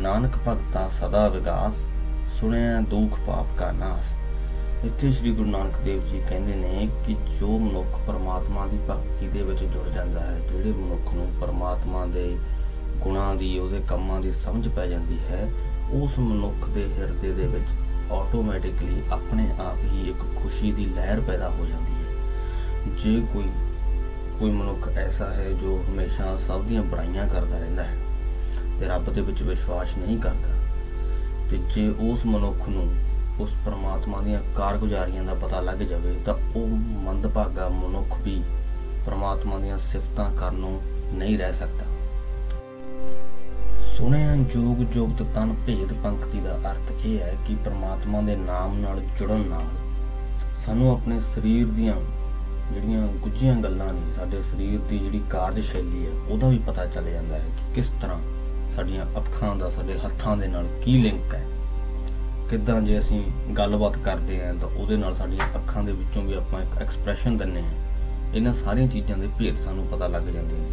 [0.00, 1.84] ਨਾਨਕ ਭਗਤਾ ਸਦਾ ਵਿਗਾਸ,
[2.40, 4.14] ਸੁਣਿਆ ਦੁਖ ਪਾਪ ਕਾ ਨਾਸ।
[4.84, 9.42] ਇੱਥੇ ਸ੍ਰੀ ਗੁਰੂ ਨਾਨਕ ਦੇਵ ਜੀ ਕਹਿੰਦੇ ਨੇ ਕਿ ਜੋ ਮਨੁੱਖ ਪਰਮਾਤਮਾ ਦੀ ਭਗਤੀ ਦੇ
[9.42, 12.36] ਵਿੱਚ ਜੁੜ ਜਾਂਦਾ ਹੈ, ਜਿਹੜੇ ਮਨੁੱਖ ਨੂੰ ਪਰਮਾਤਮਾ ਦੇ
[13.00, 15.48] ਗੁਣਾਂ ਦੀ, ਉਹਦੇ ਕੰਮਾਂ ਦੀ ਸਮਝ ਪੈ ਜਾਂਦੀ ਹੈ,
[15.92, 21.48] ਉਸ ਮਨੁੱਖ ਦੇ ਹਿਰਦੇ ਦੇ ਵਿੱਚ ਆਟੋਮੈਟਿਕਲੀ ਆਪਣੇ ਆਪ ਹੀ ਇੱਕ ਖੁਸ਼ੀ ਦੀ ਲਹਿਰ ਪੈਦਾ
[21.48, 23.50] ਹੋ ਜਾਂਦੀ ਹੈ। ਜੇ ਕੋਈ
[24.40, 27.96] ਕੋਈ ਮਨੁੱਖ ਐਸਾ ਹੈ ਜੋ ਹਮੇਸ਼ਾ ਸਭ ਦੀਆਂ ਬੁਰਾਈਆਂ ਕਰਦਾ ਰਹਿੰਦਾ ਹੈ
[28.80, 30.56] ਤੇ ਰੱਬ ਦੇ ਵਿੱਚ ਵਿਸ਼ਵਾਸ ਨਹੀਂ ਕਰਦਾ,
[31.50, 32.88] ਤੇ ਜੇ ਉਸ ਮਨੁੱਖ ਨੂੰ
[33.40, 36.66] ਉਸ ਪਰਮਾਤਮਾ ਦੀਆਂ ਕਾਰਗੁਜ਼ਾਰੀਆਂ ਦਾ ਪਤਾ ਲੱਗ ਜਾਵੇ ਤਾਂ ਉਹ
[37.04, 38.42] ਮੰਦਭਾਗਾ ਮਨੁੱਖ ਵੀ
[39.06, 40.80] ਪਰਮਾਤਮਾ ਦੀਆਂ ਸਿਫਤਾਂ ਕਰਨੋਂ
[41.12, 41.84] ਨਹੀਂ ਰਹਿ ਸਕਦਾ।
[43.96, 49.00] ਸੁਣਿਆ ਜੋਗ ਜੋਗਤ ਤਨ ਭੇਦ ਪੰਕਤੀ ਦਾ ਅਰਥ ਇਹ ਹੈ ਕਿ ਪਰਮਾਤਮਾ ਦੇ ਨਾਮ ਨਾਲ
[49.18, 49.64] ਜੁੜਨ ਨਾਲ
[50.58, 51.94] ਸਾਨੂੰ ਆਪਣੇ ਸਰੀਰ ਦੀਆਂ
[52.72, 57.34] ਜਿਹੜੀਆਂ ਗੁੱਝੀਆਂ ਗੱਲਾਂ ਨੇ, ਸਾਡੇ ਸਰੀਰ ਦੀ ਜਿਹੜੀ ਕਾਰਜਸ਼ੈਲੀ ਹੈ, ਉਹਦਾ ਵੀ ਪਤਾ ਚੱਲ ਜਾਂਦਾ
[57.34, 58.18] ਹੈ ਕਿ ਕਿਸ ਤਰ੍ਹਾਂ
[58.76, 61.44] ਸਾਡੀਆਂ ਅੱਖਾਂ ਦਾ, ਸਾਡੇ ਹੱਥਾਂ ਦੇ ਨਾਲ ਕੀ ਲਿੰਕ ਹੈ।
[62.50, 66.62] ਕਿੱਦਾਂ ਜੇ ਅਸੀਂ ਗੱਲਬਾਤ ਕਰਦੇ ਆਂ, ਤਾਂ ਉਹਦੇ ਨਾਲ ਸਾਡੀਆਂ ਅੱਖਾਂ ਦੇ ਵਿੱਚੋਂ ਵੀ ਆਪਾਂ
[66.62, 67.72] ਇੱਕ ਐਕਸਪ੍ਰੈਸ਼ਨ ਦਿੰਨੇ ਆ।
[68.34, 70.70] ਇਹਨਾਂ ਸਾਰੀਆਂ ਚੀਜ਼ਾਂ ਦੇ ਭੇਦ ਸਾਨੂੰ ਪਤਾ ਲੱਗ ਜਾਂਦੇ ਨੇ।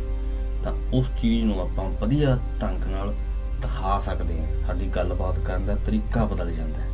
[0.63, 3.13] ਤਾਂ ਉਸ ਚੀਜ਼ ਨੂੰ ਆਪਾਂ ਵਧੀਆ ਢੰਗ ਨਾਲ
[3.61, 6.89] ਦਿਖਾ ਸਕਦੇ ਹਾਂ ਸਾਡੀ ਗੱਲਬਾਤ ਕਰਨ ਦਾ ਤਰੀਕਾ ਬਦਲ ਜਾਂਦਾ ਹੈ।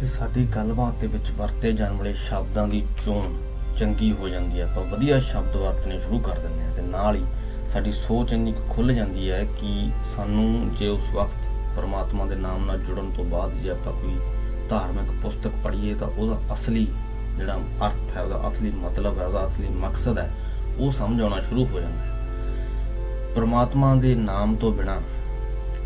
[0.00, 3.34] ਤੇ ਸਾਡੀ ਗੱਲਬਾਤ ਦੇ ਵਿੱਚ ਵਰਤੇ ਜਾਣ ਵਾਲੇ ਸ਼ਬਦਾਂ ਦੀ ਚੋਣ
[3.78, 7.24] ਚੰਗੀ ਹੋ ਜਾਂਦੀ ਹੈ। ਆਪਾਂ ਵਧੀਆ ਸ਼ਬਦ ਵਰਤਣੇ ਸ਼ੁਰੂ ਕਰ ਦਿੰਦੇ ਹਾਂ ਤੇ ਨਾਲ ਹੀ
[7.72, 12.78] ਸਾਡੀ ਸੋਚ ਇੰਨੀ ਖੁੱਲ ਜਾਂਦੀ ਹੈ ਕਿ ਸਾਨੂੰ ਜੇ ਉਸ ਵਕਤ ਪਰਮਾਤਮਾ ਦੇ ਨਾਮ ਨਾਲ
[12.78, 14.16] ਜੁੜਨ ਤੋਂ ਬਾਅਦ ਜੇ ਆਪਾਂ ਕੋਈ
[14.68, 16.86] ਧਾਰਮਿਕ ਪੁਸਤਕ ਪੜ੍ਹੀਏ ਤਾਂ ਉਹਦਾ ਅਸਲੀ
[17.38, 17.54] ਜਿਹੜਾ
[17.86, 20.30] ਅਰਥ ਹੈ, ਉਹਦਾ ਅਸਲੀ ਮਤਲਬ ਹੈ, ਉਹਦਾ ਅਸਲੀ ਮਕਸਦ ਹੈ,
[20.78, 25.00] ਉਹ ਸਮਝ ਆਉਣਾ ਸ਼ੁਰੂ ਹੋ ਜਾਂਦਾ ਹੈ। ਪਰਮਾਤਮਾ ਦੇ ਨਾਮ ਤੋਂ ਬਿਨਾ,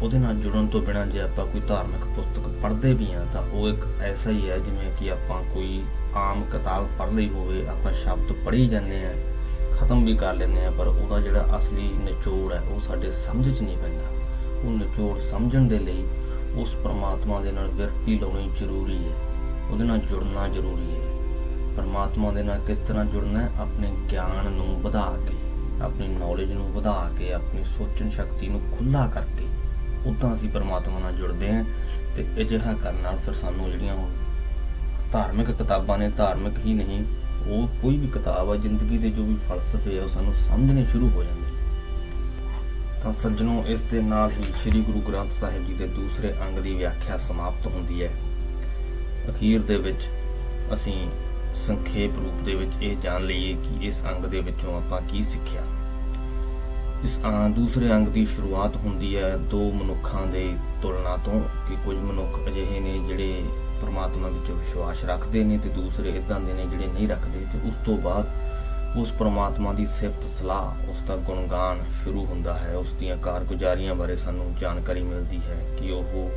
[0.03, 3.69] ਉਹਦੇ ਨਾਲ ਜੁੜਨ ਤੋਂ ਬਿਨਾ ਜੇ ਆਪਾਂ ਕੋਈ ਧਾਰਮਿਕ ਪੁਸਤਕ ਪੜ੍ਹਦੇ ਵੀ ਆ ਤਾਂ ਉਹ
[3.69, 5.83] ਇੱਕ ਐਸਾ ਹੀ ਹੈ ਜਿਵੇਂ ਕਿ ਆਪਾਂ ਕੋਈ
[6.17, 9.13] ਆਮ ਕਿਤਾਬ ਪੜ੍ਹ ਲਈ ਹੋਵੇ, ਆਪਾਂ ਸ਼ਬਦ ਪੜ੍ਹੀ ਜਾਂਦੇ ਆ
[9.73, 13.63] ਖਤਮ ਵੀ ਕਰ ਲੈਂਦੇ ਆ ਪਰ ਉਹਦਾ ਜਿਹੜਾ ਅਸਲੀ ਨਿਚੋੜ ਹੈ, ਉਹ ਸਾਡੇ ਸਮਝ 'ਚ
[13.63, 14.10] ਨਹੀਂ ਪੈਂਦਾ।
[14.65, 16.07] ਉਹ ਨਿਚੋੜ ਸਮਝਣ ਦੇ ਲਈ
[16.55, 19.17] ਉਸ ਪ੍ਰਮਾਤਮਾ ਦੇ ਨਾਲ ਵਿਰਤੀ ਲਾਉਣੀ ਜ਼ਰੂਰੀ ਹੈ।
[19.71, 21.11] ਉਹਦੇ ਨਾਲ ਜੁੜਨਾ ਜ਼ਰੂਰੀ ਹੈ।
[21.77, 23.51] ਪਰਮਾਤਮਾ ਦੇ ਨਾਲ ਕਿਸ ਤਰ੍ਹਾਂ ਜੁੜਨਾ ਹੈ?
[23.59, 25.35] ਆਪਣੇ ਗਿਆਨ ਨੂੰ ਵਧਾ ਕੇ,
[25.83, 29.47] ਆਪਣੀ ਨੌਲੇਜ ਨੂੰ ਵਧਾ ਕੇ, ਆਪਣੀ ਸੋਚਣ ਸ਼ਕਤੀ ਨੂੰ ਖੁੱਲਾ ਕਰਕੇ
[30.07, 31.65] ਉਦਾਂ ਅਸੀਂ ਪਰਮਾਤਮਾ ਨਾਲ ਜੁੜਦੇ ਹਾਂ
[32.17, 34.09] ਤੇ ਅਜਿਹਾ ਕਰਨ ਨਾਲ ਫਿਰ ਸਾਨੂੰ ਜਿਹੜੀਆਂ ਉਹ
[35.13, 37.05] ਧਾਰਮਿਕ ਕਿਤਾਬਾਂ ਨੇ, ਧਾਰਮਿਕ ਹੀ ਨਹੀਂ,
[37.49, 41.11] ਉਹ ਕੋਈ ਵੀ ਕਿਤਾਬ ਆ, ਜ਼ਿੰਦਗੀ ਦੇ ਜੋ ਵੀ ਫਲਸਫੇ ਆ, ਉਹ ਸਾਨੂੰ ਸਮਝਣੇ ਸ਼ੁਰੂ
[41.11, 41.50] ਹੋ ਜਾਂਦੇ
[43.03, 46.75] ਤਾਂ ਸੱਜਣੋ, ਇਸ ਦੇ ਨਾਲ ਹੀ ਸ੍ਰੀ ਗੁਰੂ ਗ੍ਰੰਥ ਸਾਹਿਬ ਜੀ ਦੇ ਦੂਸਰੇ ਅੰਗ ਦੀ
[46.75, 48.11] ਵਿਆਖਿਆ ਸਮਾਪਤ ਹੁੰਦੀ ਹੈ।
[49.29, 50.09] ਅਖੀਰ ਦੇ ਵਿੱਚ
[50.75, 51.11] ਅਸੀਂ
[51.55, 55.63] ਸੰਖੇਪ ਰੂਪ ਦੇ ਵਿੱਚ ਇਹ ਜਾਣ ਲਈਏ ਕਿ ਇਸ ਅੰਗ ਦੇ ਵਿੱਚੋਂ ਆਪਾਂ ਕੀ ਸਿੱਖਿਆ।
[57.05, 57.19] ਇਸ
[57.55, 62.81] ਦੂਸਰੇ ਅੰਗ ਦੀ ਸ਼ੁਰੂਆਤ ਹੁੰਦੀ ਹੈ ਦੋ ਮਨੁੱਖਾਂ ਦੇ ਤੁਲਨਾ ਤੋਂ ਕਿ ਕੁਝ ਮਨੁੱਖ ਅਜਿਹੇ
[62.81, 63.43] ਨੇ ਜਿਹੜੇ
[63.83, 67.75] ਪਰਮਾਤਮਾ ਵਿੱਚ ਵਿਸ਼ਵਾਸ ਰੱਖਦੇ ਨੇ ਤੇ ਦੂਸਰੇ ਇਦਾਂ ਦੇ ਨੇ ਜਿਹੜੇ ਨਹੀਂ ਰੱਖਦੇ ਤੇ ਉਸ
[67.87, 68.40] ਤੋਂ ਬਾਅਦ
[68.97, 74.17] ਉਸ ਪ੍ਰਮਾਤਮਾ ਦੀ ਸਿਫਤ ਸਲਾਹ, ਉਸ ਦਾ ਗੁਣਗਾਨ ਸ਼ੁਰੂ ਹੁੰਦਾ ਹੈ, ਉਸ ਦੀਆਂ ਕਾਰਗੁਜ਼ਾਰੀਆਂ ਬਾਰੇ
[74.17, 76.31] ਸਾਨੂੰ ਜਾਣਕਾਰੀ ਮਿਲਦੀ ਹੈ ਕਿ ਉਹ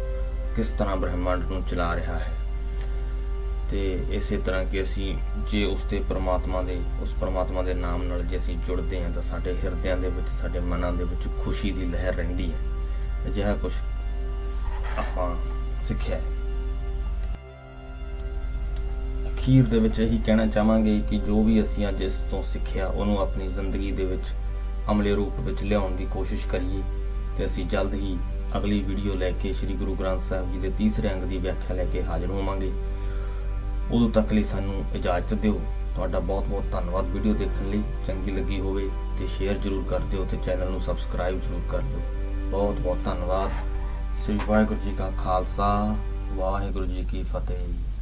[0.56, 2.34] ਕਿਸ ਤਰ੍ਹਾਂ ਬ੍ਰਹਿਮੰਡ ਨੂੰ ਚਲਾ ਰਿਹਾ ਹੈ।
[3.72, 5.18] ਤੇ ਇਸੇ ਤਰ੍ਹਾਂ ਕਿ ਅਸੀਂ
[5.52, 9.22] ਜੇ ਉਸ ਤੇ ਪ੍ਰਮਾਤਮਾ ਦੇ, ਉਸ ਪ੍ਰਮਾਤਮਾ ਦੇ ਨਾਮ ਨਾਲ ਜੇ ਅਸੀਂ ਜੁੜਦੇ ਹਾਂ ਤਾਂ
[9.22, 12.58] ਸਾਡੇ ਹਿਰਦਿਆਂ ਦੇ ਵਿੱਚ, ਸਾਡੇ ਮਨਾਂ ਦੇ ਵਿੱਚ ਖੁਸ਼ੀ ਦੀ ਲਹਿਰ ਰਹਿੰਦੀ ਹੈ।
[13.28, 13.74] ਅਜਿਹਾ ਕੁਝ
[14.98, 15.36] ਆਪਾਂ
[15.82, 16.22] ਸਿੱਖਿਆ ਹੈ।
[19.44, 23.20] ਅਖੀਰ ਦੇ ਵਿੱਚ ਇਹੀ ਕਹਿਣਾ ਚਾਹਾਂਗੇ ਕਿ ਜੋ ਵੀ ਅਸੀਂ ਅੱਜ ਇਸ ਤੋਂ ਸਿੱਖਿਆ, ਉਹਨੂੰ
[23.20, 24.24] ਆਪਣੀ ਜ਼ਿੰਦਗੀ ਦੇ ਵਿੱਚ
[24.92, 26.84] ਅਮਲੇ ਰੂਪ ਵਿੱਚ ਲਿਆਉਣ ਦੀ ਕੋਸ਼ਿਸ਼ ਕਰੀਏ।
[27.38, 28.18] ਤੇ ਅਸੀਂ ਜਲਦ ਹੀ
[28.58, 31.86] ਅਗਲੀ ਵੀਡੀਓ ਲੈ ਕੇ ਸ੍ਰੀ ਗੁਰੂ ਗ੍ਰੰਥ ਸਾਹਿਬ ਜੀ ਦੇ ਤੀਸਰੇ ਅੰਗ ਦੀ ਵਿਆਖਿਆ ਲੈ
[31.86, 32.72] ਕੇ ਹਾਜ਼ਰ ਹੋਵਾਂਗੇ।
[33.92, 35.60] ਉਦੋਂ ਤੱਕ ਲਈ ਸਾਨੂੰ ਇਜਾਜ਼ਤ ਦਿਓ।
[35.96, 40.26] ਤੁਹਾਡਾ ਬਹੁਤ ਬਹੁਤ ਧੰਨਵਾਦ ਵੀਡੀਓ ਦੇਖਣ ਲਈ। ਚੰਗੀ ਲੱਗੀ ਹੋਵੇ ਤੇ ਸ਼ੇਅਰ ਜ਼ਰੂਰ ਕਰ ਦਿਓ
[40.32, 42.00] ਤੇ ਚੈਨਲ ਨੂੰ ਸਬਸਕ੍ਰਾਈਬ ਜ਼ਰੂਰ ਕਰ ਦਿਓ।
[42.52, 43.52] ਬਹੁਤ ਬਹੁਤ ਧੰਨਵਾਦ।
[44.24, 45.96] ਸ੍ਰੀ ਵਾਹਿਗੁਰੂ ਜੀ ਕਾ ਖਾਲਸਾ,
[46.34, 47.93] ਵਾਹਿਗੁਰੂ ਜੀ ਕੀ ਫਤਿਹ।